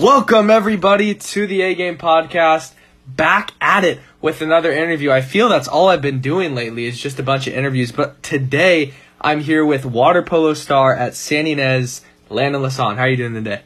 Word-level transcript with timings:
Welcome 0.00 0.48
everybody 0.48 1.14
to 1.14 1.46
the 1.46 1.60
A 1.60 1.74
Game 1.74 1.98
Podcast. 1.98 2.72
Back 3.06 3.52
at 3.60 3.84
it 3.84 4.00
with 4.22 4.40
another 4.40 4.72
interview. 4.72 5.10
I 5.10 5.20
feel 5.20 5.50
that's 5.50 5.68
all 5.68 5.90
I've 5.90 6.00
been 6.00 6.22
doing 6.22 6.54
lately 6.54 6.86
is 6.86 6.98
just 6.98 7.18
a 7.18 7.22
bunch 7.22 7.46
of 7.46 7.52
interviews. 7.52 7.92
But 7.92 8.22
today 8.22 8.94
I'm 9.20 9.40
here 9.40 9.62
with 9.62 9.84
water 9.84 10.22
polo 10.22 10.54
star 10.54 10.94
at 10.94 11.14
San 11.14 11.44
Ynez, 11.44 12.00
Landon 12.30 12.62
Lassahn. 12.62 12.96
How 12.96 13.02
are 13.02 13.08
you 13.10 13.18
doing 13.18 13.34
today? 13.34 13.60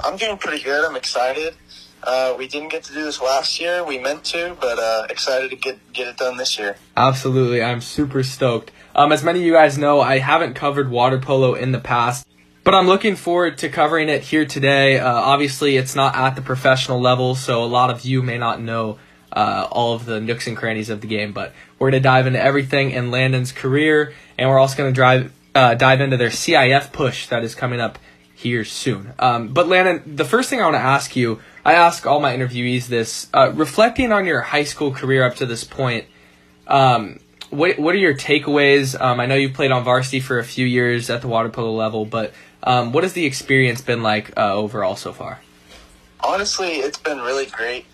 I'm 0.00 0.18
doing 0.18 0.36
pretty 0.36 0.62
good. 0.62 0.84
I'm 0.84 0.96
excited. 0.96 1.54
Uh, 2.02 2.34
we 2.36 2.46
didn't 2.46 2.68
get 2.68 2.84
to 2.84 2.92
do 2.92 3.02
this 3.02 3.22
last 3.22 3.58
year. 3.58 3.82
We 3.82 3.96
meant 3.96 4.22
to, 4.24 4.54
but 4.60 4.78
uh, 4.78 5.06
excited 5.08 5.48
to 5.48 5.56
get 5.56 5.78
get 5.94 6.08
it 6.08 6.18
done 6.18 6.36
this 6.36 6.58
year. 6.58 6.76
Absolutely, 6.94 7.62
I'm 7.62 7.80
super 7.80 8.22
stoked. 8.22 8.70
Um, 8.94 9.12
as 9.12 9.24
many 9.24 9.38
of 9.38 9.46
you 9.46 9.54
guys 9.54 9.78
know, 9.78 10.02
I 10.02 10.18
haven't 10.18 10.52
covered 10.52 10.90
water 10.90 11.18
polo 11.18 11.54
in 11.54 11.72
the 11.72 11.80
past, 11.80 12.26
but 12.64 12.74
I'm 12.74 12.86
looking 12.86 13.14
forward 13.14 13.58
to 13.58 13.68
covering 13.68 14.08
it 14.08 14.22
here 14.22 14.46
today. 14.46 14.98
Uh, 14.98 15.12
obviously, 15.12 15.76
it's 15.76 15.94
not 15.94 16.16
at 16.16 16.34
the 16.34 16.42
professional 16.42 16.98
level, 16.98 17.34
so 17.34 17.62
a 17.62 17.66
lot 17.66 17.90
of 17.90 18.04
you 18.06 18.22
may 18.22 18.38
not 18.38 18.60
know 18.60 18.98
uh, 19.30 19.68
all 19.70 19.94
of 19.94 20.06
the 20.06 20.18
nooks 20.20 20.46
and 20.46 20.56
crannies 20.56 20.88
of 20.88 21.02
the 21.02 21.06
game. 21.06 21.32
But 21.32 21.52
we're 21.78 21.90
going 21.90 22.02
to 22.02 22.08
dive 22.08 22.26
into 22.26 22.42
everything 22.42 22.90
in 22.90 23.10
Landon's 23.10 23.52
career, 23.52 24.14
and 24.38 24.48
we're 24.48 24.58
also 24.58 24.78
going 24.78 24.90
to 24.90 24.94
drive 24.94 25.30
uh, 25.54 25.74
dive 25.74 26.00
into 26.00 26.16
their 26.16 26.30
CIF 26.30 26.90
push 26.90 27.26
that 27.28 27.44
is 27.44 27.54
coming 27.54 27.80
up 27.80 27.98
here 28.34 28.64
soon. 28.64 29.12
Um, 29.18 29.48
but 29.48 29.68
Landon, 29.68 30.16
the 30.16 30.24
first 30.24 30.48
thing 30.48 30.60
I 30.60 30.64
want 30.64 30.76
to 30.76 30.80
ask 30.80 31.14
you, 31.14 31.40
I 31.64 31.74
ask 31.74 32.06
all 32.06 32.18
my 32.18 32.34
interviewees 32.34 32.86
this: 32.86 33.28
uh, 33.34 33.52
reflecting 33.52 34.10
on 34.10 34.24
your 34.24 34.40
high 34.40 34.64
school 34.64 34.90
career 34.90 35.26
up 35.26 35.36
to 35.36 35.46
this 35.46 35.64
point. 35.64 36.06
Um, 36.66 37.20
what 37.50 37.78
what 37.78 37.94
are 37.94 37.98
your 37.98 38.14
takeaways? 38.14 38.98
Um, 38.98 39.20
I 39.20 39.26
know 39.26 39.34
you 39.34 39.50
played 39.50 39.70
on 39.70 39.84
varsity 39.84 40.20
for 40.20 40.38
a 40.38 40.44
few 40.44 40.66
years 40.66 41.10
at 41.10 41.20
the 41.20 41.28
water 41.28 41.48
polo 41.48 41.72
level, 41.72 42.04
but 42.04 42.32
um, 42.64 42.92
what 42.92 43.04
has 43.04 43.12
the 43.12 43.24
experience 43.24 43.80
been 43.80 44.02
like 44.02 44.36
uh, 44.36 44.54
overall 44.54 44.96
so 44.96 45.12
far? 45.12 45.40
Honestly, 46.20 46.76
it's 46.76 46.98
been 46.98 47.18
really 47.20 47.46
great. 47.46 47.86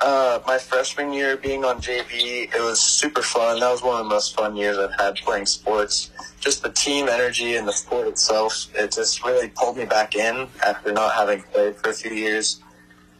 Uh, 0.00 0.40
my 0.46 0.56
freshman 0.56 1.12
year 1.12 1.36
being 1.36 1.64
on 1.64 1.80
JV, 1.80 2.54
it 2.54 2.60
was 2.60 2.80
super 2.80 3.22
fun. 3.22 3.60
That 3.60 3.70
was 3.70 3.82
one 3.82 4.00
of 4.00 4.04
the 4.06 4.08
most 4.08 4.34
fun 4.34 4.56
years 4.56 4.78
I've 4.78 4.98
had 4.98 5.16
playing 5.16 5.46
sports. 5.46 6.10
Just 6.40 6.62
the 6.62 6.70
team 6.70 7.08
energy 7.08 7.56
and 7.56 7.68
the 7.68 7.72
sport 7.72 8.06
itself, 8.08 8.68
it 8.74 8.92
just 8.92 9.22
really 9.24 9.48
pulled 9.48 9.76
me 9.76 9.84
back 9.84 10.14
in 10.14 10.48
after 10.64 10.92
not 10.92 11.14
having 11.14 11.42
played 11.42 11.76
for 11.76 11.90
a 11.90 11.92
few 11.92 12.12
years. 12.12 12.60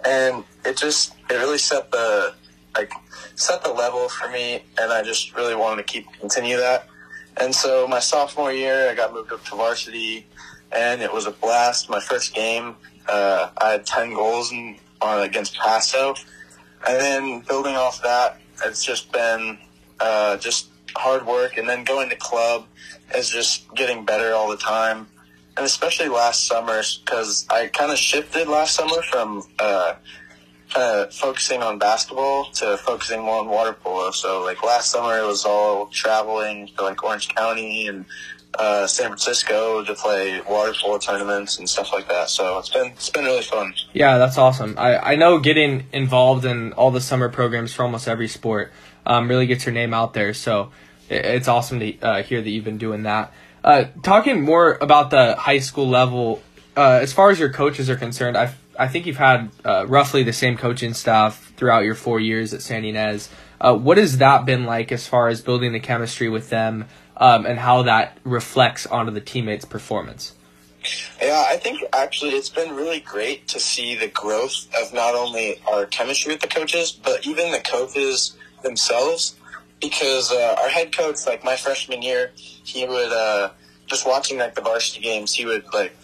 And 0.07 0.45
it 0.65 0.79
just, 0.79 1.15
it 1.29 1.35
really 1.35 1.59
set 1.59 1.91
the, 1.91 2.35
like, 2.75 2.93
set 3.35 3.63
the 3.63 3.73
level 3.73 4.09
for 4.09 4.31
me, 4.31 4.63
and 4.79 4.91
I 4.91 5.03
just 5.03 5.35
really 5.37 5.55
wanted 5.55 5.87
to 5.87 5.93
keep, 5.93 6.07
continue 6.19 6.57
that. 6.57 6.87
And 7.37 7.55
so 7.55 7.87
my 7.87 8.01
sophomore 8.01 8.53
year, 8.53 8.89
I 8.91 8.95
got 8.95 9.13
moved 9.13 9.33
up 9.33 9.45
to 9.47 9.57
varsity, 9.57 10.27
and 10.73 11.03
it 11.03 11.13
was 11.13 11.27
a 11.27 11.31
blast. 11.31 11.91
My 11.91 12.01
first 12.01 12.35
game, 12.35 12.77
uh, 13.09 13.51
I 13.59 13.71
had 13.71 13.87
10 13.87 14.15
goals 14.15 14.53
in, 14.53 14.77
on, 15.01 15.23
against 15.23 15.57
Paso 15.57 16.15
and 16.87 17.01
then 17.01 17.41
building 17.41 17.77
off 17.77 18.03
that, 18.03 18.39
it's 18.65 18.85
just 18.85 19.13
been 19.13 19.59
uh, 20.01 20.37
just 20.39 20.69
hard 20.97 21.27
work, 21.27 21.57
and 21.57 21.69
then 21.69 21.85
going 21.85 22.09
to 22.11 22.17
club 22.17 22.67
is 23.15 23.29
just 23.29 23.73
getting 23.75 24.05
better 24.05 24.33
all 24.35 24.49
the 24.49 24.57
time, 24.57 25.07
and 25.57 25.67
especially 25.67 26.09
last 26.09 26.47
summer 26.47 26.81
because 27.05 27.47
I 27.51 27.67
kind 27.69 27.93
of 27.93 27.99
shifted 27.99 28.49
last 28.49 28.77
summer 28.77 29.03
from 29.03 29.43
uh, 29.59 29.95
kind 30.71 31.01
of 31.01 31.15
focusing 31.15 31.63
on 31.63 31.79
basketball 31.79 32.51
to 32.53 32.77
focusing 32.79 33.21
more 33.23 33.41
on 33.41 33.49
water 33.49 33.73
polo. 33.73 34.11
So 34.11 34.43
like 34.43 34.63
last 34.63 34.91
summer, 34.91 35.19
it 35.19 35.27
was 35.27 35.45
all 35.45 35.87
traveling 35.87 36.69
to 36.77 36.83
like 36.83 37.03
Orange 37.05 37.29
County 37.29 37.89
and 37.89 38.07
uh, 38.59 38.87
San 38.87 39.09
Francisco 39.09 39.85
to 39.85 39.95
play 39.95 40.41
water 40.49 40.73
polo 40.81 40.99
tournaments 40.99 41.59
and 41.59 41.69
stuff 41.69 41.93
like 41.93 42.09
that. 42.09 42.31
So 42.31 42.59
it's 42.59 42.69
been 42.69 42.89
it's 42.89 43.11
been 43.11 43.25
really 43.25 43.43
fun. 43.43 43.75
Yeah, 43.93 44.19
that's 44.19 44.39
awesome. 44.39 44.75
I, 44.79 45.13
I 45.13 45.17
know 45.17 45.39
getting 45.39 45.87
involved 45.93 46.45
in 46.45 46.73
all 46.73 46.91
the 46.91 47.01
summer 47.01 47.29
programs 47.29 47.73
for 47.73 47.85
almost 47.85 48.09
every 48.09 48.29
sport 48.29 48.73
um, 49.07 49.29
really 49.29 49.47
gets 49.47 49.67
your 49.67 49.75
name 49.75 49.95
out 49.95 50.15
there. 50.15 50.35
So 50.35 50.73
it, 51.09 51.25
it's 51.25 51.49
awesome 51.49 51.81
to 51.81 52.01
uh, 52.01 52.23
hear 52.23 52.43
that 52.43 52.51
you've 52.51 52.65
been 52.65 52.79
doing 52.79 53.05
that. 53.05 53.33
Uh, 53.63 53.85
talking 54.03 54.43
more 54.43 54.79
about 54.81 55.11
the 55.11 55.37
high 55.37 55.59
school 55.59 55.89
level, 55.89 56.43
uh, 56.77 56.99
as 57.03 57.13
far 57.13 57.31
as 57.31 57.39
your 57.39 57.53
coaches 57.53 57.91
are 57.91 57.97
concerned, 57.97 58.37
I 58.37 58.55
I 58.79 58.89
think 58.89 59.05
you've 59.07 59.19
had 59.19 59.51
uh, 59.65 59.87
roughly 59.87 60.23
the 60.23 60.33
same 60.33 60.57
coaching 60.57 60.95
staff 60.95 61.53
throughout 61.57 61.85
your 61.85 61.95
four 61.95 62.19
years 62.19 62.55
at 62.55 62.63
San 62.63 62.83
Ynez. 62.83 63.29
Uh, 63.61 63.77
what 63.77 63.99
has 63.99 64.19
that 64.19 64.47
been 64.47 64.65
like 64.65 64.91
as 64.91 65.07
far 65.07 65.29
as 65.29 65.43
building 65.43 65.73
the 65.73 65.81
chemistry 65.81 66.31
with 66.31 66.49
them? 66.49 66.87
Um, 67.21 67.47
and 67.47 67.59
how 67.59 67.83
that 67.83 68.19
reflects 68.25 68.87
onto 68.87 69.13
the 69.13 69.21
teammates' 69.21 69.65
performance. 69.65 70.35
Yeah, 71.21 71.45
I 71.47 71.59
think 71.59 71.83
actually 71.93 72.31
it's 72.31 72.49
been 72.49 72.75
really 72.75 73.01
great 73.01 73.47
to 73.49 73.61
see 73.61 73.95
the 73.95 74.09
growth 74.09 74.67
of 74.81 74.95
not 74.95 75.15
only 75.15 75.61
our 75.71 75.85
chemistry 75.85 76.33
with 76.33 76.41
the 76.41 76.49
coaches, 76.49 76.91
but 76.91 77.27
even 77.27 77.53
the 77.53 77.61
coaches 77.61 78.37
themselves. 78.63 79.37
Because 79.79 80.31
uh, 80.31 80.57
our 80.61 80.69
head 80.69 80.95
coach, 80.95 81.27
like 81.27 81.43
my 81.45 81.57
freshman 81.57 82.03
year, 82.03 82.33
he 82.35 82.87
would 82.87 83.13
uh, 83.13 83.51
just 83.87 84.07
watching 84.07 84.39
like 84.39 84.55
the 84.55 84.61
varsity 84.61 85.01
games, 85.01 85.33
he 85.33 85.45
would 85.47 85.65
like 85.73 85.97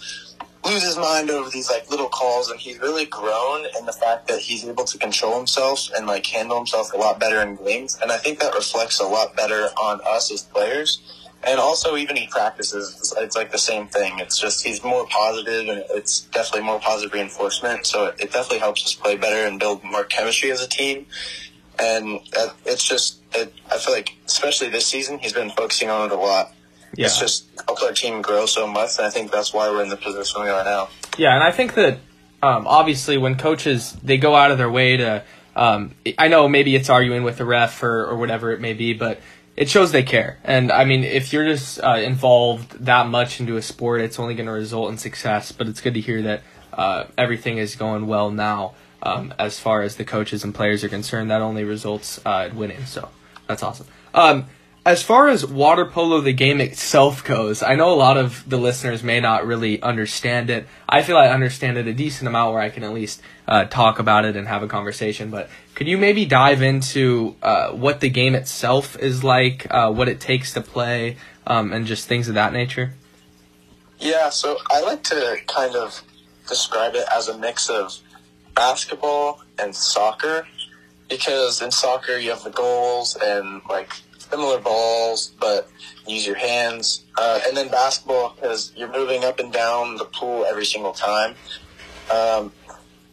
lose 0.66 0.82
his 0.82 0.96
mind 0.96 1.30
over 1.30 1.48
these 1.50 1.70
like 1.70 1.88
little 1.90 2.08
calls 2.08 2.50
and 2.50 2.60
he's 2.60 2.78
really 2.78 3.06
grown 3.06 3.64
in 3.78 3.86
the 3.86 3.92
fact 3.92 4.28
that 4.28 4.40
he's 4.40 4.64
able 4.64 4.84
to 4.84 4.98
control 4.98 5.36
himself 5.36 5.88
and 5.96 6.06
like 6.06 6.26
handle 6.26 6.56
himself 6.56 6.92
a 6.92 6.96
lot 6.96 7.20
better 7.20 7.40
in 7.40 7.56
games. 7.56 7.98
And 8.02 8.10
i 8.10 8.18
think 8.18 8.38
that 8.40 8.54
reflects 8.54 9.00
a 9.00 9.06
lot 9.06 9.36
better 9.36 9.68
on 9.80 10.00
us 10.06 10.32
as 10.32 10.42
players. 10.42 11.00
And 11.44 11.60
also 11.60 11.96
even 11.96 12.16
in 12.16 12.28
practices 12.28 13.14
it's 13.18 13.36
like 13.36 13.52
the 13.52 13.58
same 13.58 13.86
thing. 13.86 14.18
It's 14.18 14.38
just 14.38 14.64
he's 14.64 14.82
more 14.82 15.06
positive 15.06 15.68
and 15.68 15.84
it's 15.90 16.22
definitely 16.22 16.66
more 16.66 16.80
positive 16.80 17.12
reinforcement. 17.12 17.86
So 17.86 18.06
it 18.06 18.32
definitely 18.32 18.58
helps 18.58 18.84
us 18.84 18.94
play 18.94 19.16
better 19.16 19.46
and 19.46 19.60
build 19.60 19.84
more 19.84 20.04
chemistry 20.04 20.50
as 20.50 20.62
a 20.62 20.68
team. 20.68 21.06
And 21.78 22.20
uh, 22.36 22.48
it's 22.64 22.82
just 22.82 23.20
it, 23.34 23.52
i 23.70 23.78
feel 23.78 23.94
like 23.94 24.16
especially 24.26 24.68
this 24.68 24.86
season 24.86 25.18
he's 25.18 25.32
been 25.32 25.50
focusing 25.50 25.90
on 25.90 26.10
it 26.10 26.12
a 26.12 26.16
lot 26.16 26.52
yeah. 26.94 27.06
It's 27.06 27.18
just 27.18 27.46
helps 27.66 27.82
our 27.82 27.92
team 27.92 28.22
grow 28.22 28.46
so 28.46 28.66
much, 28.66 28.98
and 28.98 29.06
I 29.06 29.10
think 29.10 29.30
that's 29.30 29.52
why 29.52 29.68
we're 29.70 29.82
in 29.82 29.88
the 29.88 29.96
position 29.96 30.42
we 30.42 30.48
are 30.48 30.64
now. 30.64 30.88
Yeah, 31.18 31.34
and 31.34 31.42
I 31.42 31.50
think 31.50 31.74
that 31.74 31.98
um, 32.42 32.66
obviously 32.66 33.18
when 33.18 33.36
coaches 33.36 33.92
they 34.02 34.18
go 34.18 34.34
out 34.34 34.50
of 34.50 34.58
their 34.58 34.70
way 34.70 34.96
to, 34.96 35.24
um, 35.54 35.94
I 36.18 36.28
know 36.28 36.48
maybe 36.48 36.76
it's 36.76 36.88
arguing 36.90 37.22
with 37.22 37.38
the 37.38 37.44
ref 37.44 37.82
or, 37.82 38.06
or 38.06 38.16
whatever 38.16 38.52
it 38.52 38.60
may 38.60 38.72
be, 38.72 38.92
but 38.92 39.20
it 39.56 39.68
shows 39.70 39.90
they 39.92 40.02
care. 40.02 40.38
And 40.44 40.70
I 40.70 40.84
mean, 40.84 41.02
if 41.02 41.32
you're 41.32 41.46
just 41.46 41.82
uh, 41.82 41.96
involved 41.96 42.84
that 42.84 43.08
much 43.08 43.40
into 43.40 43.56
a 43.56 43.62
sport, 43.62 44.02
it's 44.02 44.18
only 44.18 44.34
going 44.34 44.46
to 44.46 44.52
result 44.52 44.90
in 44.90 44.98
success. 44.98 45.52
But 45.52 45.66
it's 45.66 45.80
good 45.80 45.94
to 45.94 46.00
hear 46.00 46.22
that 46.22 46.42
uh, 46.72 47.04
everything 47.16 47.58
is 47.58 47.74
going 47.74 48.06
well 48.06 48.30
now. 48.30 48.74
Um, 49.02 49.32
as 49.38 49.60
far 49.60 49.82
as 49.82 49.96
the 49.96 50.04
coaches 50.04 50.42
and 50.42 50.54
players 50.54 50.82
are 50.82 50.88
concerned, 50.88 51.30
that 51.30 51.40
only 51.40 51.64
results 51.64 52.20
uh, 52.26 52.48
in 52.50 52.56
winning. 52.56 52.84
So 52.86 53.08
that's 53.46 53.62
awesome. 53.62 53.86
Um, 54.14 54.46
as 54.86 55.02
far 55.02 55.26
as 55.26 55.44
water 55.44 55.84
polo, 55.84 56.20
the 56.20 56.32
game 56.32 56.60
itself 56.60 57.24
goes, 57.24 57.60
I 57.60 57.74
know 57.74 57.92
a 57.92 57.98
lot 57.98 58.16
of 58.16 58.48
the 58.48 58.56
listeners 58.56 59.02
may 59.02 59.18
not 59.18 59.44
really 59.44 59.82
understand 59.82 60.48
it. 60.48 60.68
I 60.88 61.02
feel 61.02 61.16
I 61.16 61.26
understand 61.26 61.76
it 61.76 61.88
a 61.88 61.92
decent 61.92 62.28
amount 62.28 62.52
where 62.52 62.62
I 62.62 62.70
can 62.70 62.84
at 62.84 62.94
least 62.94 63.20
uh, 63.48 63.64
talk 63.64 63.98
about 63.98 64.24
it 64.24 64.36
and 64.36 64.46
have 64.46 64.62
a 64.62 64.68
conversation. 64.68 65.28
But 65.28 65.50
could 65.74 65.88
you 65.88 65.98
maybe 65.98 66.24
dive 66.24 66.62
into 66.62 67.34
uh, 67.42 67.72
what 67.72 67.98
the 67.98 68.08
game 68.08 68.36
itself 68.36 68.96
is 68.96 69.24
like, 69.24 69.66
uh, 69.70 69.90
what 69.90 70.08
it 70.08 70.20
takes 70.20 70.54
to 70.54 70.60
play, 70.60 71.16
um, 71.48 71.72
and 71.72 71.84
just 71.84 72.06
things 72.06 72.28
of 72.28 72.36
that 72.36 72.52
nature? 72.52 72.92
Yeah, 73.98 74.28
so 74.28 74.56
I 74.70 74.82
like 74.82 75.02
to 75.04 75.38
kind 75.48 75.74
of 75.74 76.00
describe 76.46 76.94
it 76.94 77.08
as 77.12 77.26
a 77.26 77.36
mix 77.36 77.68
of 77.68 77.98
basketball 78.54 79.42
and 79.58 79.74
soccer 79.74 80.46
because 81.08 81.60
in 81.60 81.72
soccer 81.72 82.18
you 82.18 82.30
have 82.30 82.44
the 82.44 82.50
goals 82.50 83.16
and 83.20 83.62
like 83.68 83.92
similar 84.30 84.58
balls, 84.58 85.32
but 85.40 85.68
use 86.06 86.26
your 86.26 86.36
hands. 86.36 87.04
Uh, 87.18 87.40
and 87.46 87.56
then 87.56 87.68
basketball, 87.68 88.34
because 88.34 88.72
you're 88.76 88.92
moving 88.92 89.24
up 89.24 89.38
and 89.38 89.52
down 89.52 89.96
the 89.96 90.04
pool 90.06 90.44
every 90.44 90.64
single 90.64 90.92
time. 90.92 91.34
Um, 92.10 92.52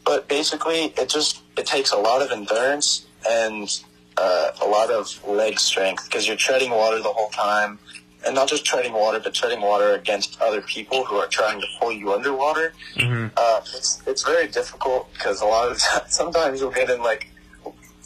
but 0.05 0.27
basically, 0.27 0.93
it 0.97 1.09
just 1.09 1.41
it 1.57 1.65
takes 1.65 1.91
a 1.91 1.97
lot 1.97 2.21
of 2.21 2.31
endurance 2.31 3.05
and 3.29 3.81
uh, 4.17 4.51
a 4.61 4.65
lot 4.65 4.91
of 4.91 5.25
leg 5.27 5.59
strength 5.59 6.05
because 6.05 6.27
you're 6.27 6.37
treading 6.37 6.71
water 6.71 6.97
the 6.97 7.09
whole 7.09 7.29
time, 7.29 7.79
and 8.25 8.35
not 8.35 8.47
just 8.47 8.65
treading 8.65 8.93
water, 8.93 9.19
but 9.19 9.33
treading 9.33 9.61
water 9.61 9.93
against 9.93 10.39
other 10.41 10.61
people 10.61 11.05
who 11.05 11.15
are 11.15 11.27
trying 11.27 11.59
to 11.59 11.67
pull 11.79 11.91
you 11.91 12.13
underwater. 12.13 12.73
Mm-hmm. 12.95 13.27
Uh, 13.35 13.61
it's 13.75 14.01
it's 14.05 14.23
very 14.23 14.47
difficult 14.47 15.11
because 15.13 15.41
a 15.41 15.45
lot 15.45 15.71
of 15.71 15.79
times, 15.79 16.03
sometimes 16.13 16.59
you'll 16.59 16.71
get 16.71 16.89
in 16.89 17.01
like 17.01 17.29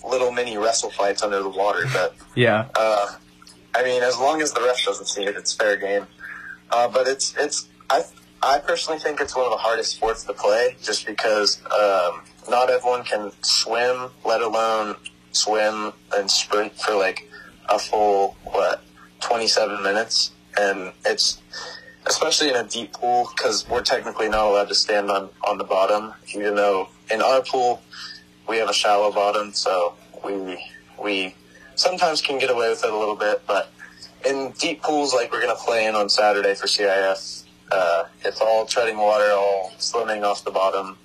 little 0.08 0.32
mini 0.32 0.58
wrestle 0.58 0.92
fights 0.92 1.24
under 1.24 1.42
the 1.42 1.50
water. 1.50 1.86
But 1.94 2.16
yeah, 2.36 2.68
uh, 2.76 3.16
I 3.76 3.84
mean, 3.84 4.04
as 4.04 4.18
long 4.18 4.42
as 4.42 4.52
the 4.54 4.62
ref 4.62 4.84
doesn't 4.84 5.08
see 5.08 5.24
it, 5.24 5.36
it's 5.36 5.54
fair 5.54 5.78
game. 5.78 6.08
Uh, 6.72 6.88
but 6.88 7.08
it's 7.08 7.36
it's 7.38 7.68
I 7.90 8.04
I 8.42 8.60
personally 8.60 9.00
think 9.00 9.22
it's 9.22 9.36
one 9.36 9.46
of 9.46 9.52
the 9.52 9.58
hardest 9.58 9.96
sports 9.96 10.24
to 10.26 10.34
play, 10.34 10.76
just 10.82 11.06
because 11.06 11.62
um, 11.66 12.22
not 12.50 12.70
everyone 12.70 13.04
can 13.04 13.32
swim, 13.42 14.10
let 14.26 14.42
alone 14.42 14.96
swim 15.32 15.94
and 16.16 16.30
sprint 16.30 16.74
for 16.80 16.96
like 16.96 17.30
a 17.70 17.80
full 17.80 18.36
what 18.44 18.84
twenty 19.22 19.48
seven 19.48 19.82
minutes, 19.84 20.32
and 20.58 20.92
it's 21.06 21.42
especially 22.06 22.50
in 22.50 22.56
a 22.56 22.64
deep 22.64 22.94
pool 22.94 23.30
because 23.36 23.68
we're 23.70 23.82
technically 23.82 24.30
not 24.30 24.46
allowed 24.46 24.70
to 24.70 24.76
stand 24.76 25.10
on 25.10 25.30
on 25.46 25.58
the 25.58 25.64
bottom. 25.64 26.14
Even 26.34 26.56
though 26.56 26.90
in 27.12 27.22
our 27.22 27.42
pool 27.42 27.82
we 28.48 28.58
have 28.58 28.70
a 28.70 28.74
shallow 28.74 29.12
bottom, 29.12 29.54
so 29.54 29.94
we 30.24 30.64
we 31.02 31.36
sometimes 31.76 32.22
can 32.22 32.40
get 32.40 32.50
away 32.50 32.70
with 32.70 32.84
it 32.84 32.92
a 32.92 32.98
little 32.98 33.16
bit. 33.16 33.44
But 33.46 33.72
in 34.26 34.52
deep 34.58 34.82
pools 34.82 35.14
like 35.14 35.32
we're 35.32 35.42
gonna 35.42 35.56
play 35.56 35.86
in 35.86 35.96
on 35.96 36.10
Saturday 36.10 36.56
for 36.56 36.68
CIF, 36.68 37.44
uh, 37.72 38.06
it's 38.24 38.42
all 38.42 38.66
treading 38.66 38.98
water, 38.98 39.32
all 39.32 39.74
swimming 39.78 40.24
off 40.24 40.44
the 40.44 40.52
bottom. 40.52 40.98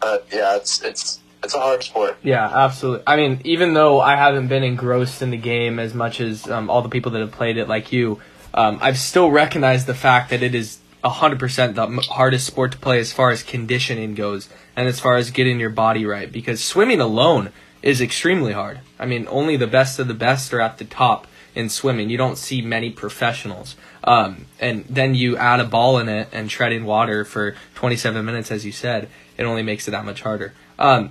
But 0.00 0.26
yeah, 0.32 0.56
it's 0.56 0.82
it's 0.82 1.20
it's 1.42 1.54
a 1.54 1.60
hard 1.60 1.82
sport. 1.82 2.18
Yeah, 2.22 2.46
absolutely. 2.46 3.04
I 3.06 3.16
mean, 3.16 3.40
even 3.44 3.74
though 3.74 4.00
I 4.00 4.16
haven't 4.16 4.48
been 4.48 4.62
engrossed 4.62 5.22
in 5.22 5.30
the 5.30 5.36
game 5.36 5.78
as 5.78 5.94
much 5.94 6.20
as 6.20 6.48
um, 6.48 6.70
all 6.70 6.82
the 6.82 6.88
people 6.88 7.12
that 7.12 7.20
have 7.20 7.32
played 7.32 7.56
it, 7.56 7.68
like 7.68 7.92
you, 7.92 8.20
um, 8.52 8.78
I've 8.82 8.98
still 8.98 9.30
recognized 9.30 9.86
the 9.86 9.94
fact 9.94 10.30
that 10.30 10.42
it 10.42 10.54
is 10.54 10.78
100% 11.04 11.74
the 11.74 12.02
hardest 12.12 12.46
sport 12.46 12.72
to 12.72 12.78
play 12.78 12.98
as 12.98 13.12
far 13.12 13.30
as 13.30 13.42
conditioning 13.42 14.14
goes 14.14 14.48
and 14.76 14.86
as 14.86 15.00
far 15.00 15.16
as 15.16 15.30
getting 15.30 15.58
your 15.58 15.70
body 15.70 16.04
right. 16.04 16.30
Because 16.30 16.62
swimming 16.62 17.00
alone 17.00 17.52
is 17.82 18.00
extremely 18.00 18.52
hard. 18.52 18.80
I 18.98 19.06
mean, 19.06 19.26
only 19.30 19.56
the 19.56 19.66
best 19.66 19.98
of 19.98 20.08
the 20.08 20.14
best 20.14 20.52
are 20.52 20.60
at 20.60 20.78
the 20.78 20.84
top 20.84 21.26
in 21.54 21.68
swimming. 21.68 22.10
You 22.10 22.18
don't 22.18 22.36
see 22.36 22.62
many 22.62 22.90
professionals. 22.90 23.76
Um, 24.04 24.46
and 24.58 24.84
then 24.88 25.14
you 25.14 25.36
add 25.36 25.60
a 25.60 25.64
ball 25.64 25.98
in 25.98 26.08
it 26.08 26.28
and 26.32 26.48
treading 26.48 26.84
water 26.84 27.24
for 27.24 27.54
27 27.74 28.24
minutes, 28.24 28.50
as 28.50 28.64
you 28.64 28.72
said, 28.72 29.08
it 29.36 29.44
only 29.44 29.62
makes 29.62 29.88
it 29.88 29.92
that 29.92 30.04
much 30.04 30.22
harder. 30.22 30.52
Um, 30.78 31.10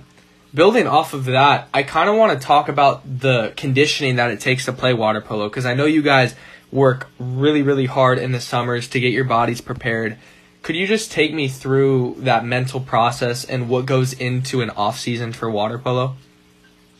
building 0.54 0.86
off 0.86 1.14
of 1.14 1.26
that, 1.26 1.68
I 1.74 1.82
kind 1.82 2.08
of 2.08 2.16
want 2.16 2.38
to 2.38 2.46
talk 2.46 2.68
about 2.68 3.02
the 3.20 3.52
conditioning 3.56 4.16
that 4.16 4.30
it 4.30 4.40
takes 4.40 4.64
to 4.64 4.72
play 4.72 4.94
water 4.94 5.20
polo 5.20 5.48
because 5.48 5.66
I 5.66 5.74
know 5.74 5.84
you 5.84 6.02
guys 6.02 6.34
work 6.72 7.08
really, 7.18 7.62
really 7.62 7.86
hard 7.86 8.18
in 8.18 8.32
the 8.32 8.40
summers 8.40 8.88
to 8.88 9.00
get 9.00 9.12
your 9.12 9.24
bodies 9.24 9.60
prepared. 9.60 10.16
Could 10.62 10.76
you 10.76 10.86
just 10.86 11.10
take 11.10 11.32
me 11.32 11.48
through 11.48 12.16
that 12.18 12.44
mental 12.44 12.80
process 12.80 13.44
and 13.44 13.68
what 13.68 13.86
goes 13.86 14.12
into 14.12 14.60
an 14.60 14.70
off 14.70 14.98
season 14.98 15.32
for 15.32 15.50
water 15.50 15.78
polo? 15.78 16.16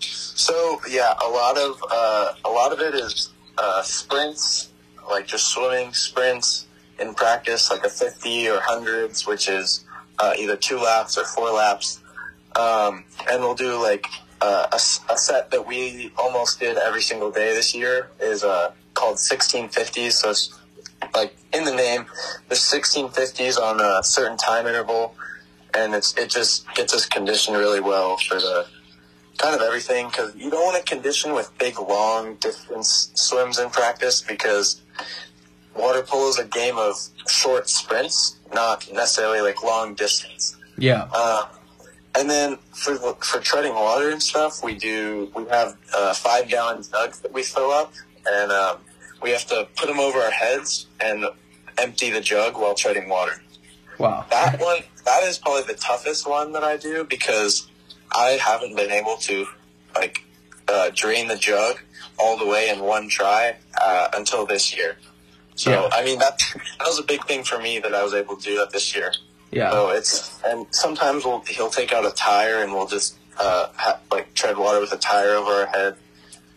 So 0.00 0.80
yeah, 0.88 1.12
a 1.22 1.28
lot 1.28 1.58
of 1.58 1.84
uh, 1.90 2.32
a 2.46 2.48
lot 2.48 2.72
of 2.72 2.80
it 2.80 2.94
is 2.94 3.30
uh, 3.58 3.82
sprints, 3.82 4.70
like 5.08 5.26
just 5.26 5.48
swimming 5.48 5.92
sprints 5.92 6.66
in 6.98 7.14
practice, 7.14 7.70
like 7.70 7.84
a 7.84 7.90
fifty 7.90 8.48
or 8.48 8.58
hundreds, 8.60 9.26
which 9.26 9.48
is 9.48 9.84
uh, 10.18 10.32
either 10.38 10.56
two 10.56 10.78
laps 10.78 11.18
or 11.18 11.24
four 11.26 11.50
laps, 11.50 12.00
um, 12.56 13.04
and 13.30 13.42
we'll 13.42 13.54
do 13.54 13.80
like 13.80 14.06
uh, 14.40 14.66
a, 14.72 14.76
a, 15.12 15.18
set 15.18 15.50
that 15.50 15.66
we 15.66 16.10
almost 16.16 16.58
did 16.58 16.78
every 16.78 17.02
single 17.02 17.30
day 17.30 17.52
this 17.52 17.74
year 17.74 18.08
is 18.20 18.42
uh, 18.42 18.72
called 19.00 19.16
1650s. 19.16 20.12
So 20.12 20.30
it's 20.30 20.58
like 21.14 21.36
in 21.52 21.64
the 21.64 21.74
name, 21.74 22.06
there's 22.48 22.60
1650s 22.60 23.58
on 23.58 23.80
a 23.80 24.04
certain 24.04 24.36
time 24.36 24.66
interval, 24.66 25.14
and 25.74 25.94
it's 25.94 26.16
it 26.16 26.30
just 26.30 26.72
gets 26.74 26.92
us 26.94 27.06
conditioned 27.06 27.56
really 27.56 27.80
well 27.80 28.18
for 28.18 28.34
the 28.34 28.66
kind 29.38 29.54
of 29.54 29.62
everything 29.62 30.06
because 30.08 30.36
you 30.36 30.50
don't 30.50 30.64
want 30.64 30.76
to 30.76 30.94
condition 30.94 31.32
with 31.32 31.50
big 31.58 31.78
long 31.78 32.34
distance 32.36 33.10
swims 33.14 33.58
in 33.58 33.70
practice 33.70 34.20
because 34.20 34.82
water 35.74 36.02
polo 36.02 36.28
is 36.28 36.38
a 36.38 36.44
game 36.44 36.76
of 36.76 36.94
short 37.26 37.68
sprints, 37.70 38.36
not 38.52 38.86
necessarily 38.92 39.40
like 39.40 39.62
long 39.64 39.94
distance. 39.94 40.56
Yeah. 40.76 41.08
Uh, 41.12 41.46
and 42.14 42.28
then 42.28 42.58
for 42.72 42.96
for 42.96 43.40
treading 43.40 43.74
water 43.74 44.10
and 44.10 44.22
stuff, 44.22 44.62
we 44.62 44.74
do 44.74 45.30
we 45.34 45.46
have 45.46 45.76
uh, 45.94 46.12
five 46.12 46.48
gallon 46.48 46.82
jugs 46.82 47.20
that 47.20 47.32
we 47.32 47.42
fill 47.42 47.70
up, 47.70 47.92
and 48.26 48.52
um, 48.52 48.78
we 49.22 49.30
have 49.30 49.46
to 49.46 49.68
put 49.76 49.86
them 49.86 50.00
over 50.00 50.18
our 50.18 50.30
heads 50.30 50.86
and 51.00 51.24
empty 51.78 52.10
the 52.10 52.20
jug 52.20 52.56
while 52.56 52.74
treading 52.74 53.08
water. 53.08 53.40
Wow. 53.98 54.24
That 54.30 54.60
one 54.60 54.78
that 55.04 55.22
is 55.24 55.38
probably 55.38 55.62
the 55.64 55.78
toughest 55.78 56.28
one 56.28 56.52
that 56.52 56.64
I 56.64 56.76
do 56.76 57.04
because 57.04 57.68
I 58.14 58.38
haven't 58.42 58.76
been 58.76 58.90
able 58.90 59.16
to 59.18 59.46
like 59.94 60.24
uh, 60.68 60.90
drain 60.94 61.28
the 61.28 61.36
jug 61.36 61.80
all 62.18 62.36
the 62.36 62.46
way 62.46 62.70
in 62.70 62.80
one 62.80 63.08
try 63.08 63.56
uh, 63.80 64.08
until 64.14 64.46
this 64.46 64.74
year. 64.76 64.96
So 65.54 65.70
yeah. 65.70 65.88
I 65.92 66.04
mean 66.04 66.18
that 66.18 66.40
that 66.78 66.86
was 66.86 66.98
a 66.98 67.02
big 67.02 67.24
thing 67.26 67.44
for 67.44 67.58
me 67.58 67.78
that 67.80 67.94
I 67.94 68.02
was 68.02 68.14
able 68.14 68.36
to 68.36 68.42
do 68.42 68.56
that 68.58 68.70
this 68.70 68.94
year. 68.94 69.12
Yeah. 69.50 69.70
So 69.70 69.90
it's 69.90 70.40
and 70.44 70.66
sometimes 70.70 71.24
we'll 71.24 71.40
he'll 71.40 71.70
take 71.70 71.92
out 71.92 72.06
a 72.06 72.12
tire 72.12 72.62
and 72.62 72.72
we'll 72.72 72.86
just 72.86 73.18
uh, 73.38 73.68
ha- 73.74 74.00
like 74.10 74.32
tread 74.34 74.56
water 74.56 74.80
with 74.80 74.92
a 74.92 74.98
tire 74.98 75.30
over 75.30 75.50
our 75.50 75.66
head 75.66 75.96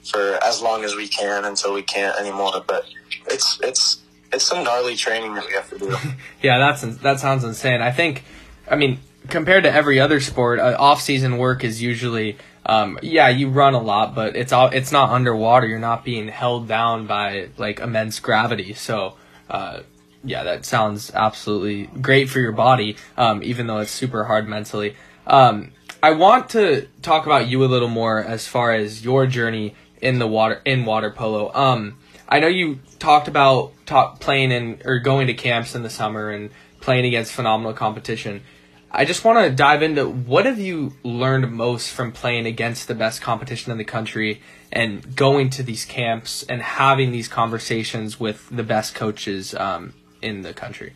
for 0.04 0.38
as 0.44 0.62
long 0.62 0.84
as 0.84 0.96
we 0.96 1.08
can 1.08 1.46
until 1.46 1.74
we 1.74 1.82
can't 1.82 2.18
anymore. 2.20 2.64
But 2.66 2.86
it's 3.28 3.60
it's 3.64 4.02
it's 4.32 4.44
some 4.44 4.64
gnarly 4.64 4.96
training 4.96 5.34
that 5.36 5.46
we 5.46 5.54
have 5.54 5.70
to 5.70 5.78
do. 5.78 5.96
yeah, 6.42 6.58
that's 6.58 6.82
that 6.98 7.20
sounds 7.20 7.44
insane. 7.44 7.82
I 7.82 7.92
think, 7.92 8.24
I 8.70 8.76
mean, 8.76 9.00
compared 9.30 9.64
to 9.64 9.72
every 9.72 10.00
other 10.00 10.20
sport, 10.20 10.60
uh, 10.60 10.76
off 10.78 11.02
season 11.02 11.38
work 11.38 11.64
is 11.64 11.82
usually. 11.82 12.38
Um, 12.66 12.98
yeah, 13.02 13.28
you 13.28 13.50
run 13.50 13.74
a 13.74 13.82
lot, 13.82 14.16
but 14.16 14.38
it's 14.38 14.54
all 14.54 14.70
it's 14.70 14.92
not 14.92 15.10
underwater. 15.10 15.68
You're 15.68 15.80
not 15.80 16.06
being 16.06 16.30
held 16.30 16.66
down 16.66 17.08
by 17.08 17.50
like 17.58 17.82
immense 17.82 18.22
gravity. 18.22 18.74
So, 18.74 19.18
uh, 19.50 19.82
yeah, 20.24 20.44
that 20.44 20.64
sounds 20.64 21.12
absolutely 21.14 21.88
great 22.02 22.30
for 22.30 22.40
your 22.40 22.54
body, 22.54 22.96
um, 23.18 23.44
even 23.44 23.68
though 23.68 23.80
it's 23.80 23.92
super 23.92 24.24
hard 24.24 24.48
mentally. 24.48 24.96
Um, 25.28 25.74
I 26.02 26.12
want 26.12 26.50
to 26.52 26.88
talk 27.02 27.26
about 27.26 27.48
you 27.48 27.64
a 27.64 27.68
little 27.68 27.90
more 27.90 28.24
as 28.24 28.48
far 28.48 28.74
as 28.74 29.04
your 29.04 29.28
journey 29.28 29.76
in 30.04 30.20
the 30.20 30.28
water 30.28 30.62
in 30.66 30.86
water 30.86 31.10
polo. 31.10 31.52
Um, 31.54 31.98
I 32.28 32.40
know 32.40 32.48
you 32.48 32.80
talked 33.00 33.28
about 33.28 33.72
talk, 33.86 34.20
playing 34.20 34.52
in 34.52 34.82
or 34.86 35.00
going 35.00 35.28
to 35.28 35.34
camps 35.34 35.76
in 35.76 35.82
the 35.82 35.90
summer 35.90 36.30
and 36.30 36.52
playing 36.82 37.06
against 37.06 37.32
phenomenal 37.32 37.74
competition. 37.74 38.44
I 38.92 39.06
just 39.06 39.24
want 39.24 39.44
to 39.44 39.56
dive 39.56 39.82
into 39.82 40.08
what 40.08 40.46
have 40.46 40.60
you 40.60 40.94
learned 41.04 41.52
most 41.52 41.90
from 41.92 42.12
playing 42.12 42.46
against 42.46 42.88
the 42.88 42.94
best 42.94 43.22
competition 43.22 43.72
in 43.72 43.80
the 43.80 43.86
country 43.86 44.42
and 44.72 45.16
going 45.16 45.50
to 45.52 45.64
these 45.64 45.86
camps 45.86 46.44
and 46.44 46.62
having 46.62 47.12
these 47.12 47.28
conversations 47.28 48.20
with 48.20 48.48
the 48.50 48.62
best 48.62 48.94
coaches 48.94 49.56
um, 49.56 49.94
in 50.22 50.42
the 50.42 50.54
country? 50.54 50.94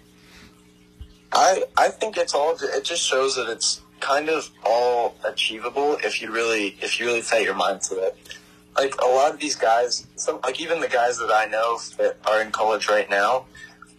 I 1.32 1.64
I 1.78 1.88
think 1.90 2.18
it's 2.18 2.36
all 2.36 2.58
it 2.62 2.84
just 2.84 3.04
shows 3.04 3.36
that 3.38 3.50
it's 3.50 3.82
kind 4.00 4.30
of 4.30 4.50
all 4.66 5.16
achievable 5.24 5.98
if 6.04 6.22
you 6.22 6.32
really 6.32 6.78
if 6.82 7.00
you 7.00 7.06
really 7.06 7.22
set 7.22 7.44
your 7.44 7.56
mind 7.56 7.82
to 7.84 7.96
it. 8.00 8.18
Like 8.78 8.96
a 9.02 9.08
lot 9.08 9.34
of 9.34 9.40
these 9.40 9.56
guys, 9.56 10.06
like 10.44 10.62
even 10.62 10.80
the 10.80 10.88
guys 10.88 11.18
that 11.18 11.32
I 11.34 11.46
know 11.46 11.80
that 11.98 12.18
are 12.26 12.42
in 12.42 12.52
college 12.52 12.88
right 12.88 13.10
now, 13.10 13.46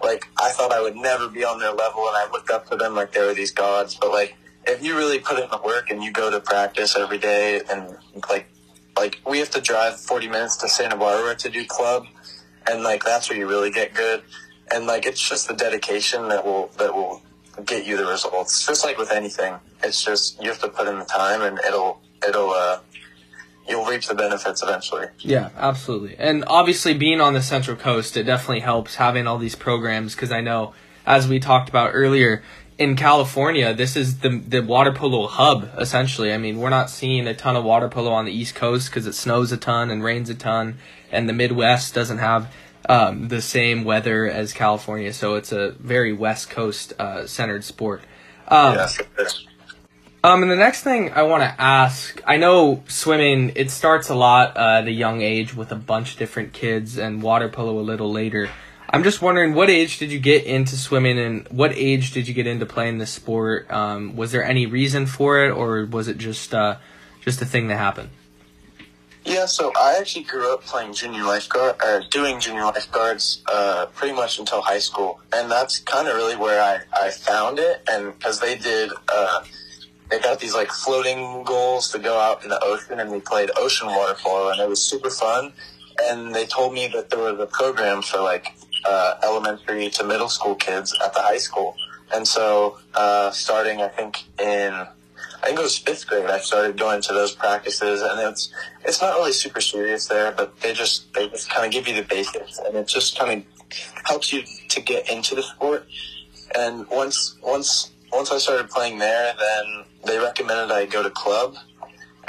like 0.03 0.29
I 0.41 0.51
thought 0.51 0.73
I 0.73 0.81
would 0.81 0.97
never 0.97 1.29
be 1.29 1.45
on 1.45 1.59
their 1.59 1.73
level, 1.73 2.07
and 2.07 2.17
I 2.17 2.29
looked 2.31 2.51
up 2.51 2.69
to 2.71 2.77
them 2.77 2.95
like 2.95 3.13
they 3.13 3.21
were 3.21 3.35
these 3.35 3.53
gods. 3.53 3.97
But 3.97 4.11
like 4.13 4.37
if 4.67 4.83
you 4.83 4.97
really 4.97 5.19
put 5.19 5.39
in 5.39 5.51
the 5.51 5.61
work 5.65 5.91
and 5.91 6.03
you 6.03 6.13
go 6.13 6.31
to 6.31 6.41
practice 6.41 6.97
every 6.97 7.19
day, 7.19 7.61
and 7.71 7.97
like 8.31 8.47
like 8.97 9.21
we 9.29 9.39
have 9.41 9.51
to 9.51 9.61
drive 9.61 9.99
forty 9.99 10.29
minutes 10.29 10.57
to 10.59 10.69
Santa 10.69 10.97
Barbara 10.97 11.35
to 11.37 11.51
do 11.51 11.65
club, 11.67 12.07
and 12.71 12.85
like 12.85 13.03
that's 13.03 13.29
where 13.29 13.39
you 13.39 13.49
really 13.49 13.71
get 13.73 13.95
good 13.95 14.23
and 14.71 14.87
like 14.87 15.07
it's 15.07 15.27
just 15.27 15.49
the 15.49 15.55
dedication 15.55 16.29
that 16.29 16.45
will 16.45 16.71
that 16.79 16.95
will 16.95 17.23
get 17.65 17.87
you 17.87 17.97
the 17.97 18.07
results. 18.07 18.67
Just 18.67 18.85
like 18.85 18.99
with 18.99 19.11
anything, 19.11 19.55
it's 19.83 20.05
just 20.05 20.41
you 20.43 20.49
have 20.49 20.61
to 20.61 20.69
put 20.69 20.89
in 20.89 20.99
the 20.99 21.05
time, 21.05 21.43
and 21.43 21.59
it'll 21.67 22.01
it'll 22.27 22.51
uh, 22.51 22.81
you'll 23.69 23.85
reap 23.85 24.03
the 24.03 24.15
benefits 24.15 24.63
eventually. 24.63 25.07
Yeah, 25.19 25.51
absolutely. 25.57 26.17
And 26.19 26.45
obviously, 26.47 26.95
being 26.95 27.21
on 27.21 27.35
the 27.35 27.43
Central 27.43 27.77
Coast, 27.77 28.17
it 28.17 28.25
definitely 28.25 28.61
helps 28.61 28.97
having 28.97 29.27
all 29.27 29.39
these 29.39 29.55
programs 29.55 30.15
because 30.15 30.33
I 30.33 30.41
know, 30.41 30.75
as 31.07 31.29
we 31.29 31.39
talked 31.39 31.69
about 31.69 31.91
earlier, 31.93 32.43
in 32.79 32.95
California, 32.95 33.75
this 33.75 33.97
is 33.97 34.21
the 34.21 34.31
the 34.39 34.61
water 34.61 34.93
polo 34.93 35.27
hub 35.27 35.71
essentially. 35.79 36.33
I 36.33 36.39
mean, 36.39 36.59
we're 36.59 36.71
not 36.71 36.91
seeing 36.91 37.27
a 37.27 37.35
ton 37.35 37.57
of 37.57 37.65
water 37.65 37.89
polo 37.89 38.13
on 38.13 38.25
the 38.25 38.33
East 38.33 38.55
Coast 38.55 38.89
because 38.89 39.07
it 39.07 39.15
snows 39.15 39.53
a 39.53 39.57
ton 39.57 39.91
and 39.91 40.03
rains 40.03 40.31
a 40.31 40.35
ton, 40.35 40.79
and 41.11 41.29
the 41.29 41.33
Midwest 41.33 41.95
doesn't 41.95 42.19
have 42.19 42.53
um, 42.89 43.29
the 43.29 43.43
same 43.43 43.85
weather 43.85 44.27
as 44.27 44.53
California, 44.53 45.13
so 45.13 45.35
it's 45.35 45.53
a 45.53 45.73
very 45.73 46.13
West 46.13 46.51
Coast 46.51 46.95
uh, 46.99 47.27
centered 47.27 47.65
sport. 47.65 48.03
Um, 48.47 48.75
yes. 48.75 48.99
Um, 50.25 50.43
and 50.43 50.51
the 50.51 50.57
next 50.57 50.83
thing 50.83 51.13
I 51.13 51.23
want 51.23 51.45
to 51.45 51.61
ask, 51.61 52.21
I 52.27 52.39
know 52.39 52.83
swimming 52.89 53.53
it 53.55 53.71
starts 53.71 54.09
a 54.09 54.17
lot 54.17 54.57
uh, 54.57 54.81
at 54.81 54.89
a 54.89 54.93
young 54.93 55.23
age 55.23 55.55
with 55.55 55.71
a 55.71 55.77
bunch 55.77 56.13
of 56.13 56.19
different 56.19 56.53
kids, 56.53 56.99
and 56.99 57.23
water 57.23 57.49
polo 57.49 57.79
a 57.79 57.83
little 57.83 58.11
later. 58.11 58.51
I'm 58.91 59.05
just 59.05 59.23
wondering, 59.23 59.55
what 59.55 59.71
age 59.71 59.99
did 59.99 60.11
you 60.11 60.19
get 60.19 60.45
into 60.45 60.77
swimming, 60.77 61.19
and 61.19 61.47
what 61.49 61.73
age 61.77 62.11
did 62.11 62.27
you 62.27 62.35
get 62.35 62.49
into 62.49 62.67
playing 62.67 62.99
this 62.99 63.13
sport? 63.13 63.71
Um, 63.71 64.17
was 64.17 64.33
there 64.33 64.43
any 64.43 64.67
reason 64.67 65.07
for 65.07 65.45
it, 65.45 65.51
or 65.51 65.85
was 65.85 66.09
it 66.09 66.19
just 66.19 66.53
uh, 66.53 66.79
just 67.21 67.41
a 67.41 67.45
thing 67.45 67.69
that 67.69 67.77
happened? 67.77 68.11
Yeah, 69.25 69.47
so 69.47 69.73
I 69.79 69.99
actually 70.01 70.25
grew 70.25 70.53
up 70.53 70.65
playing 70.65 70.95
junior 70.95 71.23
lifeguard, 71.23 71.77
or 71.85 72.03
doing 72.11 72.41
junior 72.41 72.63
lifeguards, 72.63 73.43
uh, 73.47 73.87
pretty 73.95 74.15
much 74.15 74.39
until 74.39 74.63
high 74.63 74.79
school, 74.79 75.21
and 75.33 75.51
that's 75.51 75.79
kind 75.79 76.09
of 76.09 76.17
really 76.17 76.35
where 76.35 76.61
I, 76.61 77.07
I 77.07 77.11
found 77.11 77.59
it, 77.59 77.83
and 77.89 78.19
because 78.19 78.41
they 78.41 78.57
did, 78.57 78.91
uh, 79.09 79.45
they 80.11 80.19
got 80.21 80.41
these 80.41 80.55
like 80.55 80.71
floating 80.71 81.43
goals 81.45 81.91
to 81.93 81.99
go 81.99 82.19
out 82.19 82.43
in 82.43 82.49
the 82.49 82.61
ocean, 82.63 83.01
and 83.01 83.11
we 83.11 83.21
played 83.21 83.51
ocean 83.57 83.89
water 83.89 84.15
polo, 84.19 84.51
and 84.51 84.61
it 84.61 84.69
was 84.69 84.83
super 84.83 85.11
fun, 85.11 85.53
and 86.05 86.35
they 86.35 86.47
told 86.47 86.73
me 86.73 86.89
that 86.89 87.11
there 87.11 87.21
was 87.21 87.39
a 87.41 87.47
program 87.47 88.03
for 88.03 88.19
like 88.21 88.55
uh, 88.85 89.15
elementary 89.23 89.91
to 89.91 90.05
middle 90.05 90.29
school 90.29 90.55
kids 90.55 90.95
at 91.05 91.13
the 91.15 91.21
high 91.21 91.39
school. 91.39 91.77
And 92.13 92.27
so, 92.27 92.79
uh, 92.95 93.31
starting, 93.31 93.81
I 93.81 93.89
think 93.89 94.25
in, 94.41 94.73
I 94.73 95.47
think 95.47 95.59
it 95.59 95.63
was 95.63 95.79
fifth 95.79 96.07
grade, 96.07 96.25
I 96.27 96.39
started 96.39 96.79
going 96.79 97.03
to 97.03 97.13
those 97.13 97.33
practices 97.33 98.01
and 98.01 98.21
it's, 98.21 98.53
it's 98.85 99.01
not 99.03 99.15
really 99.17 99.33
super 99.33 99.61
serious 99.61 100.07
there, 100.07 100.33
but 100.33 100.59
they 100.61 100.73
just, 100.73 101.13
they 101.15 101.29
just 101.29 101.51
kind 101.51 101.67
of 101.67 101.73
give 101.73 101.87
you 101.87 101.95
the 101.95 102.09
basics 102.09 102.59
and 102.59 102.75
it 102.77 102.89
just 102.89 103.19
kind 103.19 103.45
of 103.45 103.77
helps 104.05 104.33
you 104.33 104.43
to 104.69 104.81
get 104.81 105.11
into 105.11 105.35
the 105.35 105.43
sport. 105.43 105.87
And 106.57 106.89
once, 106.89 107.37
once, 107.43 107.91
once 108.13 108.31
I 108.31 108.39
started 108.39 108.71
playing 108.71 108.99
there, 108.99 109.35
then 109.39 109.85
they 110.05 110.19
recommended 110.19 110.73
I 110.73 110.87
go 110.87 111.03
to 111.03 111.11
club. 111.11 111.57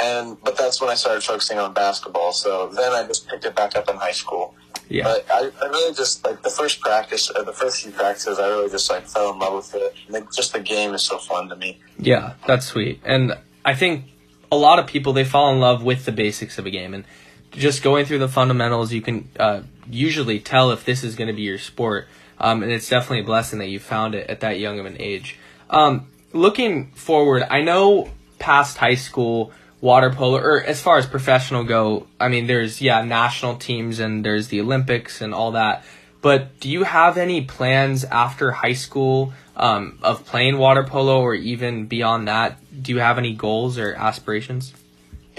And, 0.02 0.42
but 0.42 0.58
that's 0.58 0.80
when 0.80 0.90
I 0.90 0.96
started 0.96 1.24
focusing 1.24 1.58
on 1.58 1.74
basketball. 1.74 2.32
So 2.32 2.70
then 2.70 2.94
I 2.94 3.06
just 3.06 3.28
picked 3.28 3.44
it 3.46 3.56
back 3.56 3.76
up 3.76 3.90
in 3.90 3.98
high 3.98 4.14
school. 4.14 4.56
Yeah. 4.88 5.04
But 5.04 5.26
I, 5.30 5.52
I 5.62 5.68
really 5.68 5.94
just 5.94 6.24
like 6.26 6.42
the 6.42 6.50
first 6.50 6.80
practice, 6.80 7.30
or 7.30 7.44
the 7.44 7.54
first 7.54 7.84
few 7.84 7.92
practices, 7.92 8.40
I 8.40 8.48
really 8.48 8.70
just 8.70 8.90
like 8.90 9.06
fell 9.06 9.34
in 9.34 9.40
love 9.40 9.54
with 9.54 9.76
it. 9.76 9.94
Like, 10.08 10.32
just 10.32 10.54
the 10.54 10.62
game 10.62 10.94
is 10.94 11.04
so 11.04 11.18
fun 11.18 11.50
to 11.50 11.56
me. 11.56 11.80
Yeah, 11.98 12.34
that's 12.48 12.66
sweet. 12.66 13.02
And 13.04 13.38
I 13.66 13.76
think 13.76 14.06
a 14.52 14.56
lot 14.56 14.80
of 14.80 14.88
people 14.88 15.14
they 15.14 15.24
fall 15.24 15.52
in 15.52 15.60
love 15.60 15.84
with 15.84 16.06
the 16.06 16.12
basics 16.12 16.58
of 16.58 16.66
a 16.66 16.72
game 16.72 16.94
and 16.94 17.04
just 17.52 17.84
going 17.84 18.06
through 18.06 18.20
the 18.20 18.28
fundamentals 18.28 18.94
you 18.94 19.02
can 19.02 19.30
uh, 19.40 19.62
usually 19.90 20.40
tell 20.40 20.72
if 20.72 20.86
this 20.86 21.04
is 21.04 21.16
going 21.16 21.28
to 21.28 21.34
be 21.34 21.42
your 21.42 21.58
sport 21.58 22.08
um, 22.40 22.64
and 22.64 22.72
it's 22.72 22.88
definitely 22.88 23.20
a 23.20 23.24
blessing 23.24 23.60
that 23.60 23.68
you 23.68 23.80
found 23.80 24.16
it 24.16 24.30
at 24.30 24.40
that 24.40 24.60
young 24.60 24.80
of 24.80 24.86
an 24.86 24.96
age 25.00 25.38
um, 25.70 26.08
looking 26.34 26.92
forward 26.92 27.44
i 27.50 27.62
know 27.62 28.10
past 28.38 28.78
high 28.78 28.96
school 28.96 29.52
water 29.82 30.10
polo 30.10 30.38
or 30.38 30.62
as 30.62 30.82
far 30.82 30.98
as 30.98 31.06
professional 31.06 31.64
go 31.64 32.06
i 32.20 32.28
mean 32.28 32.48
there's 32.48 32.82
yeah 32.82 33.02
national 33.02 33.56
teams 33.56 34.00
and 34.00 34.26
there's 34.26 34.50
the 34.50 34.60
olympics 34.60 35.22
and 35.22 35.34
all 35.34 35.52
that 35.52 35.84
but 36.22 36.60
do 36.60 36.70
you 36.70 36.84
have 36.84 37.18
any 37.18 37.42
plans 37.42 38.04
after 38.04 38.52
high 38.52 38.74
school 38.74 39.34
um, 39.56 39.98
of 40.04 40.26
playing 40.26 40.58
water 40.58 40.84
polo 40.84 41.22
or 41.22 41.34
even 41.34 41.86
beyond 41.86 42.28
that 42.28 42.58
do 42.84 42.92
you 42.92 43.00
have 43.00 43.18
any 43.18 43.34
goals 43.34 43.78
or 43.78 43.94
aspirations 43.94 44.74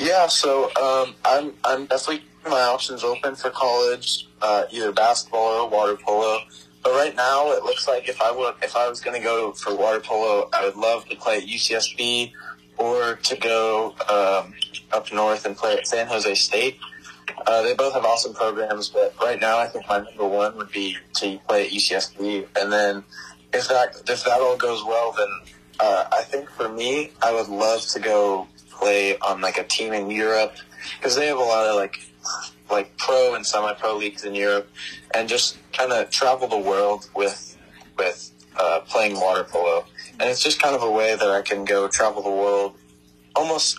Yeah, 0.01 0.29
so 0.29 0.71
um, 0.77 1.15
I'm 1.27 1.53
I'm 1.63 1.85
definitely 1.85 2.25
my 2.49 2.63
options 2.63 3.05
open 3.05 3.35
for 3.35 3.51
college, 3.51 4.27
uh, 4.41 4.65
either 4.71 4.93
basketball 4.93 5.65
or 5.65 5.69
water 5.69 5.97
polo. 5.97 6.41
But 6.83 6.93
right 6.93 7.15
now, 7.15 7.53
it 7.53 7.63
looks 7.63 7.87
like 7.87 8.09
if 8.09 8.21
I 8.23 8.31
would 8.33 8.55
if 8.63 8.75
I 8.75 8.89
was 8.89 9.01
going 9.01 9.17
to 9.17 9.23
go 9.23 9.53
for 9.53 9.75
water 9.75 10.01
polo, 10.01 10.49
I 10.53 10.65
would 10.65 10.77
love 10.77 11.07
to 11.09 11.17
play 11.17 11.39
at 11.39 11.45
UCSB 11.45 12.33
or 12.79 13.17
to 13.17 13.37
go 13.37 13.95
um, 14.09 14.55
up 14.93 15.13
north 15.13 15.45
and 15.45 15.57
play 15.57 15.77
at 15.77 15.87
San 15.87 16.07
Jose 16.07 16.35
State. 16.35 16.79
Uh, 17.47 17.63
they 17.63 17.75
both 17.75 17.93
have 17.95 18.05
awesome 18.05 18.35
programs, 18.35 18.89
but 18.89 19.15
right 19.23 19.41
now 19.41 19.59
I 19.59 19.67
think 19.67 19.87
my 19.89 19.99
number 19.99 20.27
one 20.27 20.57
would 20.57 20.73
be 20.73 20.97
to 21.15 21.39
play 21.47 21.67
at 21.67 21.73
UCSB. 21.73 22.47
And 22.59 22.73
then 22.73 23.05
if 23.53 23.69
that 23.69 23.97
if 24.09 24.25
that 24.25 24.41
all 24.41 24.57
goes 24.57 24.83
well, 24.85 25.13
then 25.17 25.29
uh, 25.81 26.05
I 26.13 26.23
think 26.23 26.51
for 26.51 26.69
me, 26.69 27.13
I 27.23 27.33
would 27.33 27.49
love 27.49 27.83
to 27.89 28.01
go 28.01 28.49
play 28.71 29.19
on 29.19 29.41
like 29.41 29.59
a 29.59 29.65
team 29.65 29.93
in 29.93 30.11
Europe 30.11 30.57
because 30.99 31.15
they 31.17 31.27
have 31.27 31.39
a 31.39 31.41
lot 31.41 31.67
of 31.67 31.77
like 31.77 32.10
like 32.71 32.97
pro 32.97 33.35
and 33.35 33.47
semi-pro 33.47 33.97
leagues 33.97 34.25
in 34.25 34.35
Europe, 34.35 34.69
and 35.15 35.29
just 35.29 35.59
kind 35.73 35.93
of 35.93 36.11
travel 36.11 36.49
the 36.49 36.59
world 36.59 37.09
with 37.15 37.57
with 37.99 38.33
uh, 38.57 38.81
playing 38.81 39.15
water 39.15 39.45
polo. 39.45 39.85
And 40.19 40.29
it's 40.29 40.43
just 40.43 40.61
kind 40.61 40.75
of 40.75 40.83
a 40.83 40.91
way 40.91 41.17
that 41.17 41.31
I 41.31 41.43
can 41.43 41.65
go 41.65 41.89
travel 41.89 42.23
the 42.23 42.31
world 42.31 42.77
almost 43.35 43.79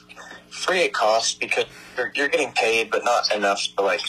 free 0.50 0.86
at 0.86 0.94
cost 0.94 1.40
because 1.40 1.66
you're, 1.98 2.12
you're 2.16 2.30
getting 2.30 2.52
paid, 2.54 2.90
but 2.90 3.04
not 3.04 3.34
enough 3.34 3.62
to 3.78 3.84
like 3.84 4.02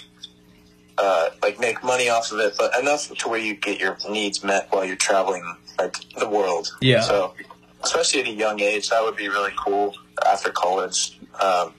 uh, 0.98 1.30
like 1.42 1.58
make 1.60 1.82
money 1.82 2.08
off 2.08 2.32
of 2.32 2.38
it, 2.38 2.54
but 2.58 2.78
enough 2.78 3.08
to 3.08 3.28
where 3.28 3.40
you 3.40 3.54
get 3.56 3.80
your 3.80 3.96
needs 4.10 4.44
met 4.44 4.68
while 4.70 4.84
you're 4.84 4.96
traveling 4.96 5.42
like 5.78 5.96
the 6.18 6.28
world. 6.28 6.70
Yeah. 6.80 7.00
So 7.00 7.34
especially 7.82 8.20
at 8.20 8.26
a 8.28 8.32
young 8.32 8.60
age, 8.60 8.90
that 8.90 9.02
would 9.02 9.16
be 9.16 9.28
really 9.28 9.52
cool 9.56 9.94
after 10.26 10.50
college. 10.50 11.18
Um, 11.40 11.74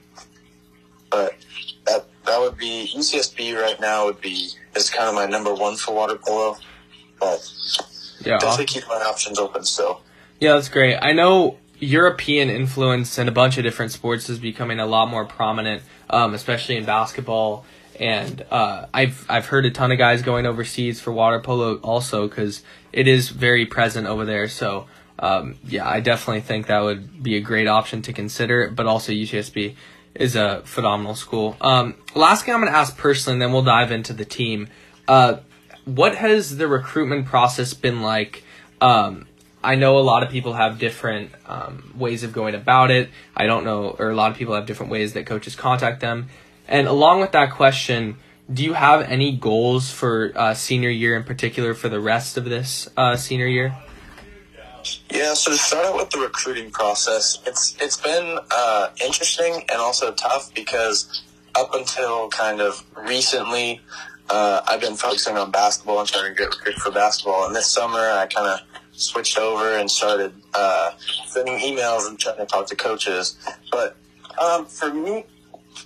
but 1.10 1.36
that 1.86 2.06
that 2.26 2.40
would 2.40 2.56
be 2.56 2.90
UCSB 2.94 3.60
right 3.60 3.80
now 3.80 4.06
would 4.06 4.20
be 4.20 4.50
is 4.74 4.90
kind 4.90 5.08
of 5.08 5.14
my 5.14 5.26
number 5.26 5.54
one 5.54 5.76
for 5.76 5.94
water 5.94 6.16
polo. 6.16 6.56
But 7.20 7.48
yeah 8.24 8.38
definitely 8.38 8.66
keep 8.66 8.88
my 8.88 8.96
options 8.96 9.38
open 9.38 9.64
still. 9.64 10.00
Yeah, 10.40 10.54
that's 10.54 10.68
great. 10.68 10.96
I 10.96 11.12
know 11.12 11.58
European 11.78 12.50
influence 12.50 13.18
in 13.18 13.28
a 13.28 13.32
bunch 13.32 13.58
of 13.58 13.64
different 13.64 13.92
sports 13.92 14.28
is 14.28 14.38
becoming 14.38 14.80
a 14.80 14.86
lot 14.86 15.08
more 15.08 15.24
prominent, 15.24 15.82
um, 16.10 16.34
especially 16.34 16.76
in 16.76 16.84
basketball. 16.84 17.64
And 17.98 18.44
uh, 18.50 18.86
I've 18.92 19.24
I've 19.28 19.46
heard 19.46 19.66
a 19.66 19.70
ton 19.70 19.92
of 19.92 19.98
guys 19.98 20.22
going 20.22 20.46
overseas 20.46 21.00
for 21.00 21.12
water 21.12 21.40
polo 21.40 21.76
also 21.76 22.28
because 22.28 22.62
it 22.92 23.06
is 23.06 23.28
very 23.28 23.66
present 23.66 24.06
over 24.06 24.24
there. 24.24 24.48
So 24.48 24.86
um, 25.18 25.56
yeah, 25.64 25.88
I 25.88 26.00
definitely 26.00 26.40
think 26.40 26.66
that 26.66 26.80
would 26.80 27.22
be 27.22 27.36
a 27.36 27.40
great 27.40 27.68
option 27.68 28.02
to 28.02 28.12
consider. 28.12 28.68
But 28.68 28.86
also 28.86 29.12
UCSB 29.12 29.76
is 30.14 30.36
a 30.36 30.62
phenomenal 30.64 31.14
school. 31.14 31.56
Um, 31.60 31.94
last 32.14 32.44
thing 32.44 32.54
I'm 32.54 32.60
going 32.60 32.72
to 32.72 32.78
ask 32.78 32.96
personally, 32.96 33.34
and 33.34 33.42
then 33.42 33.52
we'll 33.52 33.62
dive 33.62 33.90
into 33.90 34.12
the 34.12 34.24
team. 34.24 34.68
Uh, 35.08 35.38
what 35.84 36.14
has 36.14 36.56
the 36.56 36.68
recruitment 36.68 37.26
process 37.26 37.74
been 37.74 38.00
like? 38.02 38.44
Um, 38.80 39.26
I 39.62 39.76
know 39.76 39.98
a 39.98 40.00
lot 40.00 40.22
of 40.22 40.30
people 40.30 40.52
have 40.52 40.78
different 40.78 41.30
um, 41.46 41.94
ways 41.96 42.22
of 42.22 42.32
going 42.32 42.54
about 42.54 42.90
it. 42.90 43.10
I 43.36 43.46
don't 43.46 43.64
know, 43.64 43.96
or 43.98 44.10
a 44.10 44.14
lot 44.14 44.30
of 44.30 44.36
people 44.36 44.54
have 44.54 44.66
different 44.66 44.92
ways 44.92 45.14
that 45.14 45.26
coaches 45.26 45.56
contact 45.56 46.00
them. 46.00 46.28
And 46.68 46.86
along 46.86 47.20
with 47.20 47.32
that 47.32 47.52
question, 47.52 48.16
do 48.52 48.62
you 48.62 48.74
have 48.74 49.02
any 49.02 49.36
goals 49.36 49.90
for 49.90 50.32
uh, 50.36 50.54
senior 50.54 50.90
year 50.90 51.16
in 51.16 51.24
particular 51.24 51.74
for 51.74 51.88
the 51.88 52.00
rest 52.00 52.36
of 52.36 52.44
this 52.44 52.88
uh, 52.96 53.16
senior 53.16 53.46
year? 53.46 53.74
Yeah, 55.10 55.34
so 55.34 55.50
to 55.52 55.56
start 55.56 55.86
out 55.86 55.96
with 55.96 56.10
the 56.10 56.18
recruiting 56.18 56.70
process, 56.70 57.38
it's 57.46 57.76
it's 57.80 57.96
been 58.00 58.38
uh, 58.50 58.88
interesting 59.02 59.64
and 59.70 59.80
also 59.80 60.12
tough 60.12 60.52
because 60.54 61.22
up 61.54 61.74
until 61.74 62.28
kind 62.30 62.60
of 62.60 62.84
recently, 62.96 63.80
uh, 64.28 64.60
I've 64.66 64.80
been 64.80 64.96
focusing 64.96 65.36
on 65.36 65.50
basketball 65.50 66.00
and 66.00 66.08
trying 66.08 66.34
to 66.34 66.38
get 66.38 66.48
recruited 66.48 66.82
for 66.82 66.90
basketball. 66.90 67.46
And 67.46 67.54
this 67.54 67.66
summer, 67.66 67.98
I 67.98 68.26
kind 68.26 68.48
of 68.48 68.60
switched 68.92 69.38
over 69.38 69.78
and 69.78 69.90
started 69.90 70.32
uh, 70.52 70.92
sending 71.26 71.58
emails 71.58 72.08
and 72.08 72.18
trying 72.18 72.38
to 72.38 72.46
talk 72.46 72.66
to 72.68 72.76
coaches. 72.76 73.36
But 73.70 73.96
um, 74.40 74.66
for 74.66 74.92
me, 74.92 75.24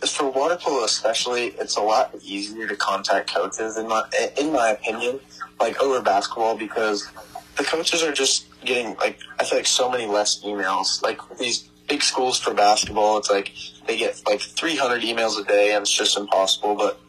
for 0.07 0.31
water 0.31 0.57
polo 0.61 0.85
especially, 0.85 1.49
it's 1.59 1.77
a 1.77 1.83
lot 1.83 2.15
easier 2.23 2.67
to 2.67 2.77
contact 2.77 3.33
coaches 3.33 3.77
in 3.77 3.89
my 3.89 4.03
in 4.39 4.53
my 4.53 4.71
opinion, 4.71 5.21
like 5.61 5.81
over 5.81 6.01
basketball 6.03 6.57
because 6.57 7.09
the 7.57 7.65
coaches 7.65 8.03
are 8.03 8.13
just 8.13 8.48
getting 8.65 8.97
like 8.97 9.19
I 9.39 9.45
feel 9.45 9.59
like 9.59 9.67
so 9.67 9.91
many 9.91 10.07
less 10.07 10.43
emails. 10.43 11.03
Like 11.03 11.21
these 11.39 11.69
big 11.89 12.03
schools 12.03 12.39
for 12.39 12.55
basketball, 12.55 13.19
it's 13.19 13.31
like 13.31 13.53
they 13.87 13.97
get 13.97 14.21
like 14.27 14.41
300 14.41 15.03
emails 15.03 15.41
a 15.41 15.45
day, 15.45 15.73
and 15.75 15.83
it's 15.83 15.93
just 15.93 16.17
impossible. 16.17 16.75
But 16.75 17.01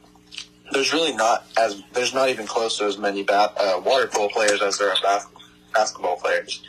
there's 0.72 0.94
really 0.94 1.14
not 1.16 1.46
as 1.58 1.82
there's 1.94 2.14
not 2.14 2.30
even 2.30 2.46
close 2.46 2.78
to 2.78 2.86
as 2.86 2.98
many 2.98 3.24
ba- 3.24 3.54
uh, 3.58 3.82
water 3.84 4.08
polo 4.08 4.30
players 4.30 4.62
as 4.62 4.78
there 4.78 4.90
are 4.90 4.96
bas- 5.02 5.28
basketball 5.74 6.18
players, 6.18 6.62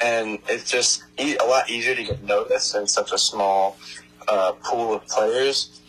and 0.00 0.38
it's 0.48 0.70
just 0.70 1.04
e- 1.18 1.36
a 1.36 1.44
lot 1.44 1.68
easier 1.70 1.94
to 1.94 2.04
get 2.04 2.22
noticed 2.22 2.74
in 2.74 2.86
such 2.86 3.12
a 3.12 3.18
small 3.18 3.76
uh, 4.28 4.52
pool 4.64 4.94
of 4.94 5.06
players. 5.06 5.80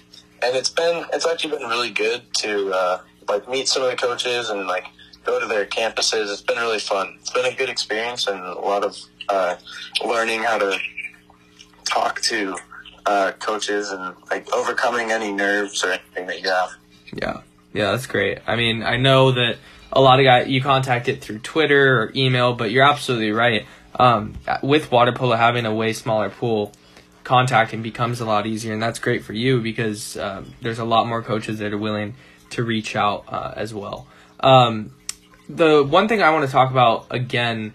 And 0.44 0.56
it's 0.56 0.70
been 0.70 1.06
it's 1.14 1.28
actually 1.28 1.58
been 1.58 1.70
really 1.70 1.92
good 1.92 2.24
to 2.36 2.72
uh, 2.72 3.02
like 3.30 3.48
meet 3.48 3.68
some 3.68 3.84
of 3.84 3.92
the 3.92 3.98
coaches 3.98 4.50
and 4.50 4.68
like 4.68 4.86
go 5.26 5.40
to 5.40 5.48
their 5.48 5.66
campuses. 5.66 6.32
It's 6.32 6.42
been 6.42 6.58
really 6.58 6.80
fun. 6.80 7.18
It's 7.20 7.32
been 7.32 7.46
a 7.46 7.56
good 7.56 7.70
experience 7.70 8.28
and 8.28 8.40
a 8.40 8.60
lot 8.60 8.84
of 8.84 8.98
uh, 9.30 9.56
learning 10.06 10.44
how 10.44 10.58
to 10.58 10.80
talk 11.86 12.22
to 12.22 12.56
uh, 13.06 13.32
coaches 13.40 13.92
and 13.92 14.16
like 14.30 14.52
overcoming 14.54 15.12
any 15.12 15.32
nerves 15.32 15.84
or 15.84 15.92
anything 15.92 16.28
that 16.28 16.42
you 16.42 16.50
have. 16.50 16.70
Yeah, 17.14 17.42
yeah, 17.74 17.92
that's 17.92 18.08
great. 18.08 18.40
I 18.48 18.56
mean, 18.56 18.84
I 18.84 18.98
know 18.98 19.32
that 19.32 19.58
a 19.92 20.02
lot 20.02 20.20
of 20.20 20.26
guys 20.26 20.48
you 20.48 20.62
contact 20.62 21.08
it 21.08 21.22
through 21.22 21.40
Twitter 21.40 22.02
or 22.02 22.12
email, 22.16 22.54
but 22.54 22.72
you're 22.72 22.86
absolutely 22.86 23.32
right. 23.32 23.66
Um, 23.96 24.36
with 24.64 24.92
water 24.92 25.12
polo 25.12 25.36
having 25.36 25.66
a 25.66 25.74
way 25.74 25.94
smaller 25.94 26.30
pool, 26.30 26.72
contacting 27.24 27.82
becomes 27.82 28.22
a 28.22 28.26
lot 28.26 28.48
easier, 28.48 28.74
and 28.74 28.82
that's 28.82 29.00
great 29.00 29.24
for 29.24 29.34
you 29.34 29.62
because 29.62 30.18
um, 30.18 30.54
there's 30.62 30.80
a 30.80 30.86
lot 30.86 31.08
more 31.08 31.22
coaches 31.22 31.60
that 31.60 31.74
are 31.74 31.78
willing 31.78 32.16
to 32.52 32.64
reach 32.64 32.96
out 32.96 33.26
uh, 33.28 33.54
as 33.56 33.74
well. 33.74 34.08
Um, 34.40 34.94
the 35.56 35.84
one 35.84 36.08
thing 36.08 36.22
I 36.22 36.30
want 36.32 36.46
to 36.46 36.52
talk 36.52 36.72
about 36.72 37.08
again, 37.10 37.74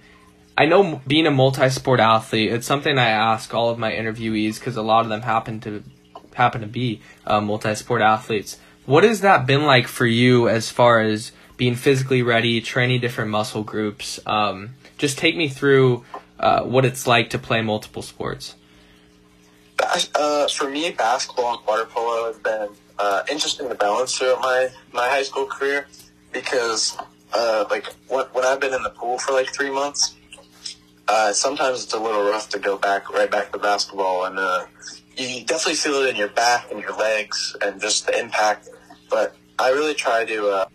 I 0.56 0.66
know 0.66 1.00
being 1.06 1.26
a 1.26 1.30
multi-sport 1.30 2.00
athlete, 2.00 2.52
it's 2.52 2.66
something 2.66 2.99
I 2.99 3.09
ask 3.09 3.52
all 3.52 3.71
of 3.71 3.78
my 3.78 3.92
interviewees 3.92 4.59
because 4.59 4.76
a 4.76 4.83
lot 4.83 5.04
of 5.04 5.09
them 5.09 5.23
happen 5.23 5.61
to 5.61 5.83
happen 6.35 6.61
to 6.61 6.66
be 6.66 7.00
uh, 7.26 7.40
multi-sport 7.40 8.02
athletes. 8.02 8.59
What 8.85 9.04
has 9.04 9.21
that 9.23 9.47
been 9.47 9.64
like 9.64 9.88
for 9.88 10.06
you 10.06 10.49
as 10.49 10.71
far 10.71 11.00
as 11.00 11.33
being 11.56 11.75
physically 11.75 12.23
ready, 12.23 12.61
training 12.61 13.00
different 13.00 13.30
muscle 13.30 13.62
groups? 13.62 14.21
Um, 14.26 14.75
just 14.99 15.18
take 15.18 15.37
me 15.37 15.49
through 15.49 16.04
uh, 16.38 16.62
what 16.62 16.85
it's 16.85 17.06
like 17.06 17.30
to 17.30 17.38
play 17.38 17.62
multiple 17.62 18.02
sports. 18.02 18.54
Uh, 20.14 20.49
for 20.49 20.71
me, 20.71 20.90
basketball 20.90 21.59
and 21.59 21.66
water 21.66 21.87
polo 21.87 22.26
has 22.26 22.38
been 22.38 22.68
uh, 22.99 23.23
interesting 23.30 23.68
to 23.68 23.75
balance 23.75 24.16
throughout 24.16 24.40
my, 24.40 24.68
my 24.92 25.09
high 25.09 25.23
school 25.23 25.47
career 25.47 25.87
because 26.33 26.97
uh, 27.37 27.66
like 27.71 27.87
when, 28.09 28.25
when 28.33 28.45
I've 28.45 28.61
been 28.61 28.73
in 28.73 28.83
the 28.83 28.90
pool 28.90 29.19
for 29.19 29.33
like 29.33 29.52
three 29.52 29.71
months, 29.71 30.16
uh, 31.09 31.33
sometimes 31.33 31.85
it's 31.85 31.93
a 31.93 31.99
little 31.99 32.23
rough 32.23 32.49
to 32.50 32.59
go 32.59 32.78
back 32.78 33.11
right 33.11 33.31
back 33.31 33.52
to 33.52 33.59
basketball, 33.59 34.25
and 34.25 34.38
uh, 34.38 34.66
you 35.16 35.45
definitely 35.45 35.75
feel 35.75 36.02
it 36.02 36.11
in 36.11 36.16
your 36.16 36.28
back 36.28 36.71
and 36.71 36.81
your 36.81 36.97
legs 36.97 37.55
and 37.62 37.81
just 37.81 38.07
the 38.07 38.19
impact. 38.19 38.69
But 39.11 39.37
I 39.59 39.71
really 39.71 39.95
try 39.95 40.25
to. 40.25 40.49
Uh, 40.49 40.69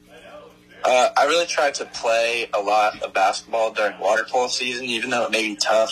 uh, 0.83 1.09
I 1.15 1.25
really 1.25 1.45
try 1.45 1.69
to 1.69 1.85
play 1.85 2.49
a 2.53 2.59
lot 2.59 3.01
of 3.03 3.13
basketball 3.13 3.71
during 3.71 3.99
water 3.99 4.25
polo 4.27 4.47
season, 4.47 4.85
even 4.85 5.11
though 5.11 5.25
it 5.25 5.31
may 5.31 5.47
be 5.47 5.55
tough, 5.55 5.91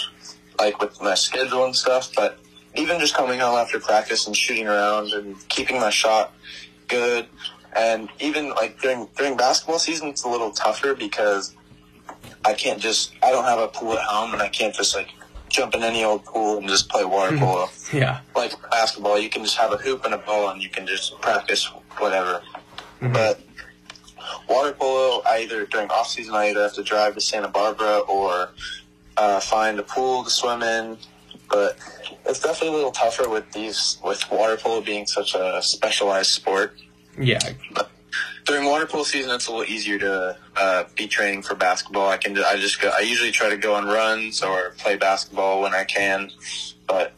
like 0.57 0.81
with 0.81 0.99
my 1.01 1.13
schedule 1.13 1.65
and 1.65 1.75
stuff. 1.75 2.11
But 2.15 2.39
even 2.75 2.99
just 2.99 3.15
coming 3.15 3.39
home 3.39 3.57
after 3.57 3.79
practice 3.79 4.25
and 4.25 4.35
shooting 4.35 4.67
around 4.67 5.11
and 5.13 5.35
keeping 5.49 5.79
my 5.79 5.91
shot 5.91 6.33
good, 6.87 7.27
and 7.75 8.09
even 8.19 8.49
like 8.51 8.79
during 8.81 9.07
during 9.17 9.37
basketball 9.37 9.79
season, 9.79 10.07
it's 10.09 10.23
a 10.23 10.29
little 10.29 10.51
tougher 10.51 10.93
because 10.95 11.55
I 12.45 12.53
can't 12.53 12.79
just 12.79 13.13
I 13.23 13.31
don't 13.31 13.45
have 13.45 13.59
a 13.59 13.67
pool 13.67 13.93
at 13.93 14.03
home 14.03 14.33
and 14.33 14.41
I 14.41 14.47
can't 14.49 14.73
just 14.73 14.95
like 14.95 15.09
jump 15.49 15.73
in 15.75 15.83
any 15.83 16.03
old 16.03 16.25
pool 16.25 16.57
and 16.57 16.67
just 16.67 16.89
play 16.89 17.03
water 17.05 17.37
polo. 17.37 17.67
Yeah. 17.91 18.19
Like 18.35 18.53
basketball, 18.69 19.17
you 19.17 19.29
can 19.29 19.43
just 19.43 19.57
have 19.57 19.73
a 19.73 19.77
hoop 19.77 20.05
and 20.05 20.13
a 20.13 20.19
ball 20.19 20.49
and 20.49 20.61
you 20.61 20.69
can 20.69 20.85
just 20.85 21.19
practice 21.21 21.65
whatever. 21.97 22.41
Mhm. 23.01 23.13
But 23.13 23.41
water 24.47 24.73
polo, 24.73 25.23
I 25.25 25.39
either 25.39 25.65
during 25.65 25.89
off 25.89 26.07
season 26.07 26.35
I 26.35 26.49
either 26.49 26.61
have 26.61 26.73
to 26.75 26.83
drive 26.83 27.15
to 27.15 27.21
Santa 27.21 27.47
Barbara 27.47 27.99
or 27.99 28.49
uh, 29.17 29.39
find 29.39 29.79
a 29.79 29.83
pool 29.83 30.23
to 30.23 30.29
swim 30.29 30.61
in. 30.61 30.97
But 31.49 31.77
it's 32.25 32.39
definitely 32.41 32.69
a 32.69 32.73
little 32.73 32.91
tougher 32.91 33.27
with 33.27 33.51
these 33.53 33.97
with 34.03 34.23
water 34.31 34.55
polo 34.55 34.81
being 34.81 35.07
such 35.07 35.33
a 35.33 35.59
specialized 35.63 36.29
sport. 36.29 36.77
Yeah. 37.19 37.39
But 37.73 37.91
During 38.45 38.65
water 38.65 38.87
polo 38.87 39.03
season, 39.03 39.31
it's 39.31 39.47
a 39.47 39.51
little 39.51 39.71
easier 39.71 39.99
to 39.99 40.37
uh, 40.55 40.83
be 40.95 41.07
training 41.07 41.43
for 41.43 41.53
basketball. 41.55 42.09
I 42.09 42.17
can 42.17 42.37
I 42.37 42.55
just 42.55 42.81
go. 42.81 42.89
I 42.89 43.01
usually 43.01 43.31
try 43.31 43.49
to 43.49 43.57
go 43.57 43.75
on 43.75 43.85
runs 43.85 44.41
or 44.41 44.71
play 44.77 44.95
basketball 44.95 45.61
when 45.61 45.73
I 45.73 45.83
can. 45.83 46.31
But 46.87 47.13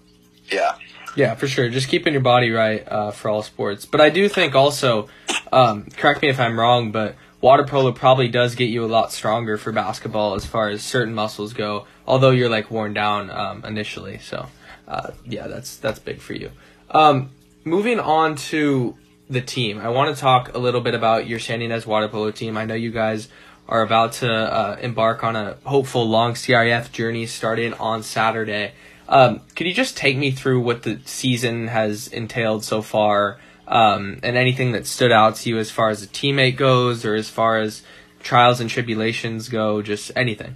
yeah, 0.51 0.75
Yeah, 1.15 1.36
for 1.36 1.48
sure. 1.48 1.70
Just 1.70 1.88
keeping 1.88 2.13
your 2.13 2.22
body 2.22 2.51
right 2.51 2.86
uh, 2.88 3.12
for 3.12 3.29
all 3.29 3.41
sports. 3.43 3.86
But 3.86 4.01
I 4.01 4.10
do 4.10 4.27
think 4.27 4.55
also, 4.55 5.08
um, 5.53 5.86
correct 5.96 6.22
me 6.22 6.29
if 6.29 6.39
I'm 6.39 6.60
wrong, 6.60 6.91
but 6.91 7.15
water 7.39 7.63
polo 7.63 7.91
probably 7.91 8.27
does 8.27 8.55
get 8.55 8.65
you 8.65 8.84
a 8.84 8.88
lot 8.88 9.12
stronger 9.13 9.58
for 9.58 9.72
basketball 9.72 10.36
as 10.36 10.46
far 10.46 10.70
as 10.70 10.84
certain 10.84 11.13
muscles 11.13 11.53
go. 11.53 11.86
Although 12.08 12.31
you're 12.31 12.50
like 12.50 12.70
worn 12.70 12.93
down 12.93 13.29
um, 13.29 13.63
initially, 13.63 14.17
so 14.20 14.48
uh, 14.88 15.12
yeah, 15.25 15.48
that's 15.48 15.77
that's 15.77 16.00
big 16.00 16.20
for 16.20 16.34
you. 16.34 16.51
Um, 16.89 17.29
moving 17.63 18.00
on 18.00 18.36
to 18.36 18.98
the 19.32 19.42
team, 19.42 19.80
I 19.80 19.90
want 19.90 20.16
to 20.16 20.20
talk 20.20 20.54
a 20.54 20.58
little 20.58 20.82
bit 20.82 20.94
about 20.94 21.28
your 21.28 21.40
San 21.40 21.62
Ynez 21.62 21.86
water 21.86 22.08
polo 22.08 22.32
team. 22.32 22.58
I 22.58 22.66
know 22.66 22.76
you 22.76 22.92
guys 22.92 23.30
are 23.68 23.82
about 23.82 24.14
to 24.14 24.32
uh, 24.32 24.78
embark 24.82 25.24
on 25.24 25.36
a 25.36 25.58
hopeful 25.64 26.08
long 26.08 26.34
CIF 26.34 26.92
journey 26.92 27.26
starting 27.26 27.74
on 27.76 28.04
Saturday. 28.04 28.74
Um, 29.08 29.42
could 29.56 29.68
you 29.68 29.74
just 29.74 29.98
take 29.98 30.18
me 30.18 30.32
through 30.32 30.62
what 30.62 30.84
the 30.84 31.00
season 31.06 31.68
has 31.68 32.08
entailed 32.08 32.64
so 32.64 32.82
far, 32.82 33.40
um, 33.68 34.20
and 34.24 34.36
anything 34.36 34.74
that 34.74 34.86
stood 34.86 35.12
out 35.12 35.36
to 35.38 35.50
you 35.50 35.58
as 35.58 35.72
far 35.72 35.90
as 35.90 36.04
a 36.04 36.08
teammate 36.08 36.58
goes, 36.58 37.06
or 37.06 37.16
as 37.16 37.30
far 37.30 37.58
as 37.58 37.84
trials 38.22 38.60
and 38.60 38.70
tribulations 38.70 39.50
go, 39.50 39.82
just 39.82 40.12
anything? 40.16 40.56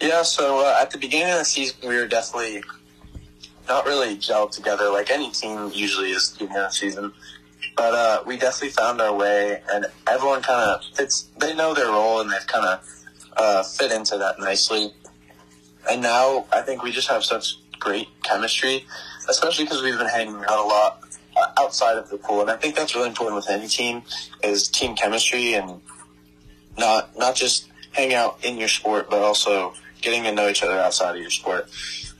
yeah. 0.00 0.22
So 0.22 0.60
uh, 0.66 0.78
at 0.80 0.90
the 0.90 0.98
beginning 0.98 1.32
of 1.32 1.38
the 1.38 1.44
season, 1.44 1.88
we 1.88 1.96
were 1.96 2.06
definitely 2.06 2.62
not 3.68 3.84
really 3.84 4.16
gelled 4.16 4.52
together 4.52 4.90
like 4.90 5.10
any 5.10 5.30
team 5.30 5.70
usually 5.74 6.10
is 6.10 6.32
at 6.32 6.38
the 6.38 6.44
beginning 6.44 6.64
of 6.64 6.70
the 6.70 6.74
season. 6.74 7.12
But 7.78 7.94
uh, 7.94 8.22
we 8.26 8.36
definitely 8.36 8.70
found 8.70 9.00
our 9.00 9.14
way, 9.14 9.62
and 9.72 9.86
everyone 10.08 10.42
kind 10.42 10.68
of 10.68 10.82
fits. 10.96 11.28
They 11.38 11.54
know 11.54 11.74
their 11.74 11.86
role, 11.86 12.20
and 12.20 12.28
they've 12.28 12.46
kind 12.48 12.66
of 12.66 12.84
uh, 13.36 13.62
fit 13.62 13.92
into 13.92 14.18
that 14.18 14.40
nicely. 14.40 14.92
And 15.88 16.02
now 16.02 16.46
I 16.52 16.60
think 16.60 16.82
we 16.82 16.90
just 16.90 17.08
have 17.08 17.24
such 17.24 17.54
great 17.78 18.08
chemistry, 18.24 18.84
especially 19.28 19.64
because 19.64 19.80
we've 19.80 19.96
been 19.96 20.08
hanging 20.08 20.34
out 20.48 20.58
a 20.58 20.66
lot 20.66 21.04
uh, 21.36 21.52
outside 21.60 21.96
of 21.96 22.10
the 22.10 22.18
pool. 22.18 22.40
And 22.40 22.50
I 22.50 22.56
think 22.56 22.74
that's 22.74 22.96
really 22.96 23.08
important 23.08 23.36
with 23.36 23.48
any 23.48 23.68
team 23.68 24.02
is 24.42 24.66
team 24.66 24.96
chemistry 24.96 25.54
and 25.54 25.80
not 26.76 27.16
not 27.16 27.36
just 27.36 27.68
hang 27.92 28.12
out 28.12 28.44
in 28.44 28.58
your 28.58 28.68
sport, 28.68 29.08
but 29.08 29.22
also 29.22 29.72
getting 30.00 30.24
to 30.24 30.32
know 30.32 30.48
each 30.48 30.64
other 30.64 30.80
outside 30.80 31.14
of 31.14 31.20
your 31.20 31.30
sport. 31.30 31.70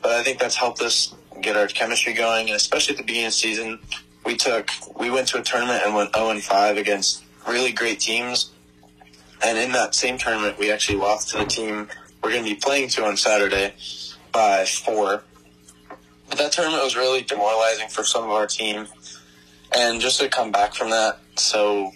But 0.02 0.12
I 0.12 0.22
think 0.22 0.38
that's 0.38 0.54
helped 0.54 0.80
us 0.82 1.16
get 1.40 1.56
our 1.56 1.66
chemistry 1.66 2.12
going, 2.12 2.46
and 2.46 2.54
especially 2.54 2.94
at 2.94 2.98
the 2.98 3.04
beginning 3.04 3.26
of 3.26 3.32
the 3.32 3.38
season, 3.38 3.80
we 4.28 4.36
took 4.36 4.70
we 5.00 5.10
went 5.10 5.26
to 5.26 5.38
a 5.38 5.42
tournament 5.42 5.82
and 5.86 5.94
went 5.94 6.14
0 6.14 6.28
and 6.28 6.42
5 6.42 6.76
against 6.76 7.24
really 7.48 7.72
great 7.72 7.98
teams. 7.98 8.50
And 9.42 9.56
in 9.56 9.72
that 9.72 9.94
same 9.94 10.18
tournament, 10.18 10.58
we 10.58 10.70
actually 10.70 10.98
lost 10.98 11.30
to 11.30 11.38
the 11.38 11.46
team 11.46 11.88
we're 12.22 12.32
going 12.32 12.44
to 12.44 12.50
be 12.50 12.56
playing 12.56 12.90
to 12.90 13.06
on 13.06 13.16
Saturday 13.16 13.72
by 14.32 14.66
four. 14.66 15.22
But 16.28 16.36
that 16.36 16.52
tournament 16.52 16.84
was 16.84 16.94
really 16.94 17.22
demoralizing 17.22 17.88
for 17.88 18.04
some 18.04 18.24
of 18.24 18.30
our 18.30 18.46
team, 18.46 18.86
and 19.74 19.98
just 19.98 20.20
to 20.20 20.28
come 20.28 20.52
back 20.52 20.74
from 20.74 20.90
that, 20.90 21.20
so 21.36 21.92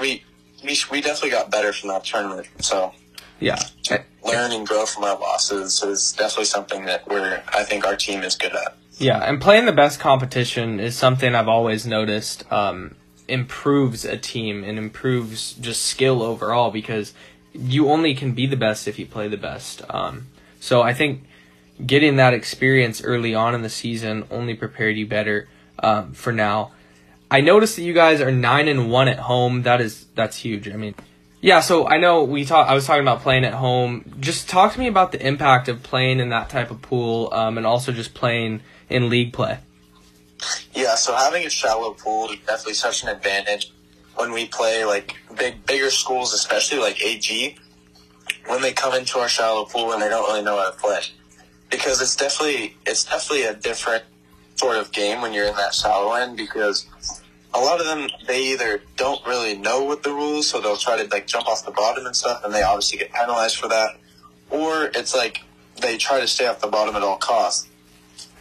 we 0.00 0.22
we 0.62 0.76
we 0.92 1.00
definitely 1.00 1.30
got 1.30 1.50
better 1.50 1.72
from 1.72 1.88
that 1.88 2.04
tournament. 2.04 2.46
So 2.60 2.92
Yeah. 3.40 3.58
learn 4.22 4.52
and 4.52 4.64
grow 4.64 4.86
from 4.86 5.02
our 5.02 5.18
losses 5.18 5.82
is 5.82 6.12
definitely 6.12 6.44
something 6.44 6.84
that 6.84 7.08
we're 7.08 7.42
I 7.52 7.64
think 7.64 7.84
our 7.84 7.96
team 7.96 8.22
is 8.22 8.36
good 8.36 8.54
at. 8.54 8.76
Yeah, 9.02 9.18
and 9.18 9.40
playing 9.40 9.66
the 9.66 9.72
best 9.72 9.98
competition 9.98 10.78
is 10.78 10.96
something 10.96 11.34
I've 11.34 11.48
always 11.48 11.84
noticed 11.84 12.50
um, 12.52 12.94
improves 13.26 14.04
a 14.04 14.16
team 14.16 14.62
and 14.62 14.78
improves 14.78 15.54
just 15.54 15.82
skill 15.82 16.22
overall 16.22 16.70
because 16.70 17.12
you 17.52 17.88
only 17.88 18.14
can 18.14 18.30
be 18.30 18.46
the 18.46 18.56
best 18.56 18.86
if 18.86 19.00
you 19.00 19.06
play 19.06 19.26
the 19.26 19.36
best. 19.36 19.82
Um, 19.90 20.28
so 20.60 20.82
I 20.82 20.94
think 20.94 21.24
getting 21.84 22.14
that 22.14 22.32
experience 22.32 23.02
early 23.02 23.34
on 23.34 23.56
in 23.56 23.62
the 23.62 23.68
season 23.68 24.24
only 24.30 24.54
prepared 24.54 24.96
you 24.96 25.08
better 25.08 25.48
um, 25.80 26.12
for 26.12 26.32
now. 26.32 26.70
I 27.28 27.40
noticed 27.40 27.74
that 27.74 27.82
you 27.82 27.94
guys 27.94 28.20
are 28.20 28.30
nine 28.30 28.68
and 28.68 28.88
one 28.88 29.08
at 29.08 29.18
home. 29.18 29.62
That 29.62 29.80
is 29.80 30.06
that's 30.14 30.36
huge. 30.36 30.68
I 30.68 30.76
mean, 30.76 30.94
yeah. 31.42 31.60
So 31.60 31.86
I 31.86 31.98
know 31.98 32.24
we 32.24 32.46
talk. 32.46 32.68
I 32.68 32.74
was 32.74 32.86
talking 32.86 33.02
about 33.02 33.20
playing 33.20 33.44
at 33.44 33.52
home. 33.52 34.14
Just 34.20 34.48
talk 34.48 34.72
to 34.72 34.78
me 34.78 34.86
about 34.86 35.12
the 35.12 35.24
impact 35.24 35.68
of 35.68 35.82
playing 35.82 36.20
in 36.20 36.30
that 36.30 36.48
type 36.48 36.70
of 36.70 36.80
pool, 36.80 37.28
um, 37.32 37.58
and 37.58 37.66
also 37.66 37.92
just 37.92 38.14
playing 38.14 38.62
in 38.88 39.10
league 39.10 39.32
play. 39.34 39.58
Yeah, 40.72 40.94
so 40.94 41.14
having 41.14 41.44
a 41.44 41.50
shallow 41.50 41.92
pool 41.92 42.30
is 42.30 42.38
definitely 42.46 42.74
such 42.74 43.02
an 43.02 43.08
advantage 43.08 43.72
when 44.16 44.32
we 44.32 44.46
play 44.46 44.84
like 44.84 45.16
big 45.36 45.66
bigger 45.66 45.90
schools, 45.90 46.32
especially 46.32 46.78
like 46.78 47.02
AG, 47.02 47.56
when 48.46 48.62
they 48.62 48.72
come 48.72 48.94
into 48.94 49.18
our 49.18 49.28
shallow 49.28 49.64
pool 49.64 49.92
and 49.92 50.00
they 50.00 50.08
don't 50.08 50.28
really 50.28 50.42
know 50.42 50.56
how 50.56 50.70
to 50.70 50.76
play. 50.76 51.00
Because 51.70 52.00
it's 52.00 52.16
definitely 52.16 52.76
it's 52.86 53.04
definitely 53.04 53.44
a 53.44 53.54
different 53.54 54.04
sort 54.54 54.76
of 54.76 54.92
game 54.92 55.22
when 55.22 55.32
you're 55.32 55.46
in 55.46 55.56
that 55.56 55.74
shallow 55.74 56.12
end 56.12 56.36
because 56.36 56.86
a 57.54 57.60
lot 57.60 57.80
of 57.80 57.86
them 57.86 58.08
they 58.26 58.44
either 58.52 58.82
don't 58.96 59.24
really 59.26 59.56
know 59.56 59.84
what 59.84 60.02
the 60.02 60.12
rules, 60.12 60.46
so 60.46 60.60
they'll 60.60 60.76
try 60.76 61.02
to 61.02 61.08
like 61.08 61.26
jump 61.26 61.46
off 61.46 61.64
the 61.64 61.70
bottom 61.70 62.06
and 62.06 62.16
stuff, 62.16 62.44
and 62.44 62.54
they 62.54 62.62
obviously 62.62 62.98
get 62.98 63.12
penalized 63.12 63.56
for 63.56 63.68
that. 63.68 63.96
Or 64.50 64.90
it's 64.94 65.14
like 65.14 65.42
they 65.80 65.96
try 65.96 66.20
to 66.20 66.28
stay 66.28 66.46
off 66.46 66.60
the 66.60 66.68
bottom 66.68 66.96
at 66.96 67.02
all 67.02 67.16
costs, 67.16 67.68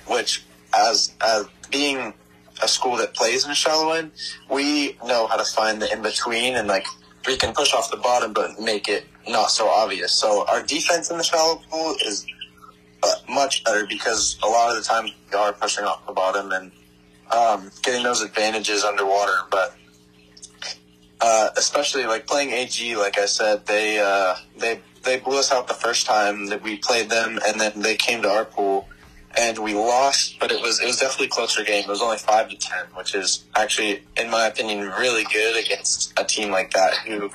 which 0.08 0.44
as 0.74 1.14
as 1.22 1.46
being 1.70 2.14
a 2.62 2.68
school 2.68 2.98
that 2.98 3.14
plays 3.14 3.46
in 3.46 3.52
a 3.52 3.56
shallow 3.56 3.94
end, 3.94 4.12
we 4.50 4.98
know 5.06 5.28
how 5.28 5.36
to 5.36 5.44
find 5.44 5.82
the 5.82 5.92
in 5.92 6.02
between 6.02 6.56
and 6.56 6.68
like 6.68 6.86
we 7.28 7.38
can 7.38 7.54
push 7.54 7.74
off 7.74 7.92
the 7.92 7.98
bottom 7.98 8.34
but 8.34 8.60
make 8.60 8.88
it 8.88 9.06
not 9.28 9.52
so 9.52 9.68
obvious. 9.68 10.12
So 10.12 10.46
our 10.48 10.64
defense 10.64 11.10
in 11.12 11.18
the 11.18 11.24
shallow 11.24 11.62
pool 11.70 11.96
is 12.06 12.26
uh, 13.04 13.14
much 13.30 13.64
better 13.64 13.86
because 13.88 14.38
a 14.44 14.48
lot 14.48 14.70
of 14.70 14.82
the 14.82 14.88
time 14.88 15.06
we 15.06 15.38
are 15.38 15.54
pushing 15.54 15.84
off 15.84 16.06
the 16.06 16.14
bottom 16.14 16.52
and 16.52 16.72
um, 17.32 17.72
getting 17.84 18.04
those 18.04 18.22
advantages 18.22 18.84
underwater. 18.84 19.38
But 19.50 19.76
uh, 21.20 21.50
especially 21.58 22.06
like 22.06 22.28
playing 22.28 22.52
AG, 22.52 22.96
like 22.98 23.18
I 23.18 23.26
said, 23.26 23.66
they 23.66 24.00
uh, 24.00 24.36
they 24.58 24.82
they 25.04 25.20
blew 25.20 25.40
us 25.40 25.52
out 25.52 25.68
the 25.68 25.74
first 25.74 26.06
time 26.06 26.48
that 26.48 26.62
we 26.62 26.78
played 26.78 27.10
them, 27.10 27.40
and 27.46 27.60
then 27.60 27.82
they 27.82 27.96
came 27.96 28.22
to 28.24 28.30
our 28.30 28.46
pool 28.46 28.88
and 29.38 29.58
we 29.60 29.74
lost. 29.74 30.40
But 30.40 30.52
it 30.52 30.62
was 30.62 30.82
it 30.82 30.86
was 30.86 30.98
definitely 30.98 31.28
a 31.28 31.30
closer 31.30 31.64
game. 31.64 31.84
It 31.84 31.90
was 31.90 32.02
only 32.02 32.18
five 32.18 32.50
to 32.50 32.56
ten, 32.58 32.86
which 32.96 33.16
is 33.16 33.46
actually, 33.56 34.04
in 34.18 34.30
my 34.30 34.48
opinion, 34.48 34.80
really 35.00 35.26
good 35.32 35.64
against 35.64 36.14
a 36.20 36.24
team 36.24 36.52
like 36.52 36.72
that, 36.72 36.96
who, 37.08 37.30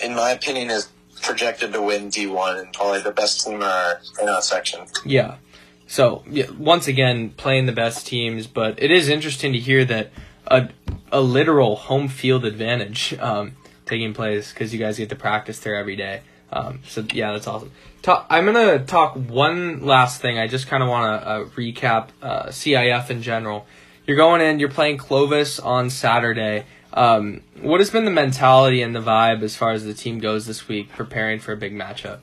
in 0.00 0.14
my 0.14 0.30
opinion, 0.30 0.70
is 0.70 0.88
projected 1.22 1.72
to 1.72 1.82
win 1.82 2.08
D 2.10 2.26
one 2.26 2.56
and 2.56 2.72
probably 2.72 3.00
the 3.00 3.12
best 3.12 3.44
team 3.44 3.56
in 3.56 3.62
our 3.62 4.00
in 4.20 4.28
our 4.28 4.42
section. 4.42 4.86
Yeah. 5.04 5.36
So 5.86 6.24
yeah, 6.28 6.50
once 6.58 6.88
again, 6.88 7.30
playing 7.30 7.66
the 7.66 7.72
best 7.72 8.06
teams, 8.06 8.46
but 8.46 8.82
it 8.82 8.90
is 8.90 9.08
interesting 9.08 9.52
to 9.52 9.58
hear 9.58 9.84
that 9.84 10.10
a 10.46 10.68
a 11.12 11.20
literal 11.20 11.76
home 11.76 12.08
field 12.08 12.44
advantage 12.44 13.14
um, 13.18 13.56
taking 13.84 14.12
place 14.12 14.52
because 14.52 14.72
you 14.72 14.78
guys 14.78 14.98
get 14.98 15.08
to 15.10 15.16
practice 15.16 15.60
there 15.60 15.76
every 15.76 15.96
day. 15.96 16.22
Um, 16.52 16.80
so 16.86 17.04
yeah, 17.12 17.32
that's 17.32 17.46
awesome. 17.46 17.72
I'm 18.06 18.44
gonna 18.44 18.84
talk 18.84 19.14
one 19.14 19.84
last 19.84 20.20
thing. 20.20 20.38
I 20.38 20.46
just 20.46 20.68
kind 20.68 20.82
of 20.82 20.88
want 20.88 21.22
to 21.22 21.28
uh, 21.28 21.44
recap 21.56 22.08
uh, 22.22 22.46
CIF 22.46 23.10
in 23.10 23.22
general. 23.22 23.66
You're 24.06 24.16
going 24.16 24.40
in. 24.40 24.60
You're 24.60 24.70
playing 24.70 24.98
Clovis 24.98 25.58
on 25.58 25.90
Saturday. 25.90 26.64
Um, 26.92 27.42
what 27.60 27.80
has 27.80 27.90
been 27.90 28.04
the 28.04 28.12
mentality 28.12 28.80
and 28.80 28.94
the 28.94 29.00
vibe 29.00 29.42
as 29.42 29.56
far 29.56 29.72
as 29.72 29.84
the 29.84 29.92
team 29.92 30.18
goes 30.20 30.46
this 30.46 30.68
week, 30.68 30.90
preparing 30.90 31.40
for 31.40 31.52
a 31.52 31.56
big 31.56 31.74
matchup? 31.74 32.20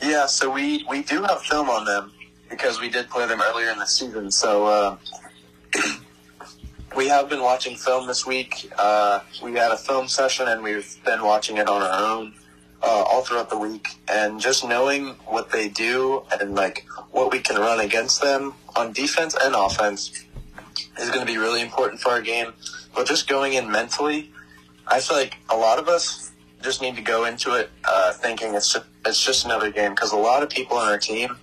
Yeah, 0.00 0.26
so 0.26 0.50
we 0.50 0.84
we 0.88 1.02
do 1.02 1.22
have 1.22 1.42
film 1.42 1.68
on 1.68 1.84
them 1.84 2.12
because 2.52 2.80
we 2.80 2.90
did 2.90 3.08
play 3.08 3.26
them 3.26 3.40
earlier 3.42 3.70
in 3.70 3.78
the 3.78 3.86
season. 3.86 4.30
So 4.30 4.66
uh, 4.66 4.96
we 6.96 7.08
have 7.08 7.28
been 7.30 7.40
watching 7.40 7.76
film 7.76 8.06
this 8.06 8.26
week. 8.26 8.70
Uh, 8.78 9.20
we 9.42 9.54
had 9.54 9.72
a 9.72 9.76
film 9.76 10.06
session, 10.06 10.46
and 10.46 10.62
we've 10.62 11.02
been 11.04 11.22
watching 11.22 11.56
it 11.56 11.66
on 11.66 11.80
our 11.80 12.18
own 12.18 12.34
uh, 12.82 12.86
all 12.86 13.22
throughout 13.22 13.48
the 13.48 13.58
week. 13.58 13.88
And 14.06 14.38
just 14.38 14.68
knowing 14.68 15.14
what 15.26 15.50
they 15.50 15.70
do 15.70 16.24
and 16.30 16.54
like 16.54 16.86
what 17.10 17.32
we 17.32 17.40
can 17.40 17.56
run 17.56 17.80
against 17.80 18.20
them 18.20 18.52
on 18.76 18.92
defense 18.92 19.34
and 19.42 19.54
offense 19.54 20.24
is 20.98 21.08
going 21.08 21.26
to 21.26 21.32
be 21.32 21.38
really 21.38 21.62
important 21.62 22.00
for 22.00 22.10
our 22.10 22.20
game. 22.20 22.52
But 22.94 23.06
just 23.06 23.28
going 23.28 23.54
in 23.54 23.70
mentally, 23.70 24.30
I 24.86 25.00
feel 25.00 25.16
like 25.16 25.38
a 25.48 25.56
lot 25.56 25.78
of 25.78 25.88
us 25.88 26.32
just 26.60 26.82
need 26.82 26.96
to 26.96 27.02
go 27.02 27.24
into 27.24 27.54
it 27.54 27.70
uh, 27.84 28.12
thinking 28.12 28.54
it's 28.54 28.74
just, 28.74 28.84
it's 29.06 29.24
just 29.24 29.46
another 29.46 29.70
game 29.70 29.92
because 29.92 30.12
a 30.12 30.16
lot 30.16 30.42
of 30.42 30.50
people 30.50 30.76
on 30.76 30.86
our 30.86 30.98
team 30.98 31.36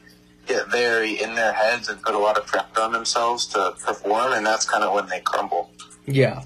get 0.50 0.68
very 0.70 1.22
in 1.22 1.36
their 1.36 1.54
heads 1.54 1.88
and 1.88 2.02
put 2.02 2.16
a 2.16 2.18
lot 2.18 2.38
of 2.38 2.46
pressure 2.48 2.82
on 2.82 2.92
themselves 2.92 3.46
to 3.48 3.74
perform, 3.86 4.34
and 4.34 4.46
that's 4.46 4.66
kind 4.66 4.84
of 4.84 4.94
when 4.94 5.08
they 5.08 5.22
crumble. 5.22 5.70
Yeah. 6.06 6.42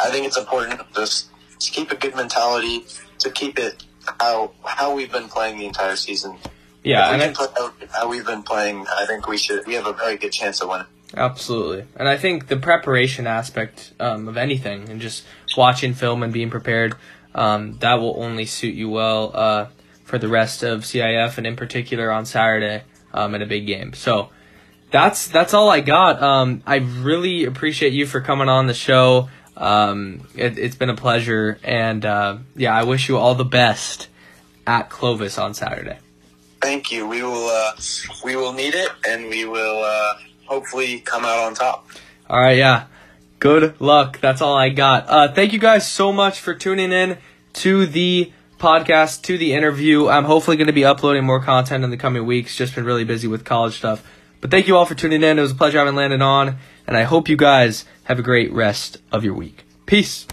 I 0.00 0.10
think 0.10 0.26
it's 0.26 0.36
important 0.36 0.80
just 0.94 1.28
to 1.60 1.70
keep 1.70 1.90
a 1.90 1.96
good 1.96 2.14
mentality, 2.14 2.84
to 3.20 3.30
keep 3.30 3.58
it 3.58 3.84
how 4.20 4.50
how 4.64 4.94
we've 4.94 5.12
been 5.12 5.28
playing 5.28 5.58
the 5.58 5.66
entire 5.66 5.96
season. 5.96 6.36
Yeah, 6.82 7.06
if 7.06 7.12
and 7.12 7.18
we 7.18 7.22
I, 7.22 7.26
can 7.26 7.36
play 7.36 7.46
out 7.60 7.74
how 7.92 8.08
we've 8.08 8.26
been 8.26 8.42
playing, 8.42 8.84
I 8.88 9.06
think 9.06 9.28
we 9.28 9.38
should. 9.38 9.66
We 9.66 9.74
have 9.74 9.86
a 9.86 9.92
very 9.92 10.16
good 10.16 10.32
chance 10.32 10.60
of 10.60 10.68
winning. 10.68 10.86
Absolutely. 11.14 11.84
And 11.94 12.08
I 12.08 12.16
think 12.16 12.48
the 12.48 12.56
preparation 12.56 13.26
aspect 13.26 13.92
um, 14.00 14.28
of 14.28 14.36
anything 14.36 14.88
and 14.88 15.00
just 15.00 15.24
watching 15.56 15.92
film 15.94 16.22
and 16.22 16.32
being 16.32 16.50
prepared, 16.50 16.96
um, 17.34 17.78
that 17.78 18.00
will 18.00 18.16
only 18.16 18.46
suit 18.46 18.74
you 18.74 18.88
well 18.88 19.30
uh, 19.34 19.66
for 20.04 20.18
the 20.18 20.28
rest 20.28 20.62
of 20.62 20.80
CIF 20.80 21.36
and 21.36 21.46
in 21.46 21.54
particular 21.54 22.10
on 22.10 22.24
Saturday 22.24 22.82
um, 23.12 23.34
in 23.34 23.42
a 23.42 23.46
big 23.46 23.66
game. 23.66 23.92
So 23.94 24.30
that's 24.90 25.28
that's 25.28 25.54
all 25.54 25.70
I 25.70 25.80
got. 25.80 26.22
Um, 26.22 26.62
I 26.66 26.76
really 26.76 27.44
appreciate 27.44 27.92
you 27.92 28.06
for 28.06 28.20
coming 28.20 28.48
on 28.48 28.66
the 28.66 28.74
show. 28.74 29.28
Um, 29.56 30.28
it, 30.34 30.58
it's 30.58 30.76
been 30.76 30.90
a 30.90 30.96
pleasure. 30.96 31.58
And 31.62 32.04
uh, 32.04 32.38
yeah, 32.54 32.74
I 32.74 32.84
wish 32.84 33.08
you 33.08 33.16
all 33.16 33.34
the 33.34 33.44
best 33.44 34.08
at 34.66 34.90
Clovis 34.90 35.38
on 35.38 35.54
Saturday. 35.54 35.98
Thank 36.60 36.92
you. 36.92 37.08
We 37.08 37.22
will 37.22 37.48
uh, 37.48 37.72
we 38.24 38.36
will 38.36 38.52
need 38.52 38.74
it, 38.74 38.90
and 39.08 39.28
we 39.28 39.44
will 39.44 39.82
uh, 39.82 40.14
hopefully 40.46 41.00
come 41.00 41.24
out 41.24 41.38
on 41.38 41.54
top. 41.54 41.88
All 42.30 42.38
right, 42.38 42.56
yeah. 42.56 42.86
Good 43.40 43.80
luck. 43.80 44.20
That's 44.20 44.40
all 44.40 44.56
I 44.56 44.68
got. 44.68 45.08
Uh, 45.08 45.32
thank 45.32 45.52
you 45.52 45.58
guys 45.58 45.90
so 45.90 46.12
much 46.12 46.38
for 46.38 46.54
tuning 46.54 46.92
in 46.92 47.18
to 47.54 47.86
the 47.86 48.32
podcast, 48.62 49.22
to 49.22 49.36
the 49.36 49.54
interview. 49.54 50.08
I'm 50.08 50.24
hopefully 50.24 50.56
going 50.56 50.68
to 50.68 50.72
be 50.72 50.84
uploading 50.84 51.24
more 51.24 51.42
content 51.42 51.82
in 51.82 51.90
the 51.90 51.96
coming 51.96 52.24
weeks. 52.24 52.56
Just 52.56 52.76
been 52.76 52.84
really 52.84 53.02
busy 53.02 53.26
with 53.26 53.44
college 53.44 53.76
stuff. 53.76 54.06
But 54.40 54.52
thank 54.52 54.68
you 54.68 54.76
all 54.76 54.86
for 54.86 54.94
tuning 54.94 55.24
in. 55.24 55.38
It 55.38 55.42
was 55.42 55.50
a 55.50 55.56
pleasure 55.56 55.78
having 55.78 55.96
Landon 55.96 56.22
on, 56.22 56.58
and 56.86 56.96
I 56.96 57.02
hope 57.02 57.28
you 57.28 57.36
guys 57.36 57.84
have 58.04 58.20
a 58.20 58.22
great 58.22 58.52
rest 58.52 58.98
of 59.10 59.24
your 59.24 59.34
week. 59.34 59.64
Peace. 59.84 60.28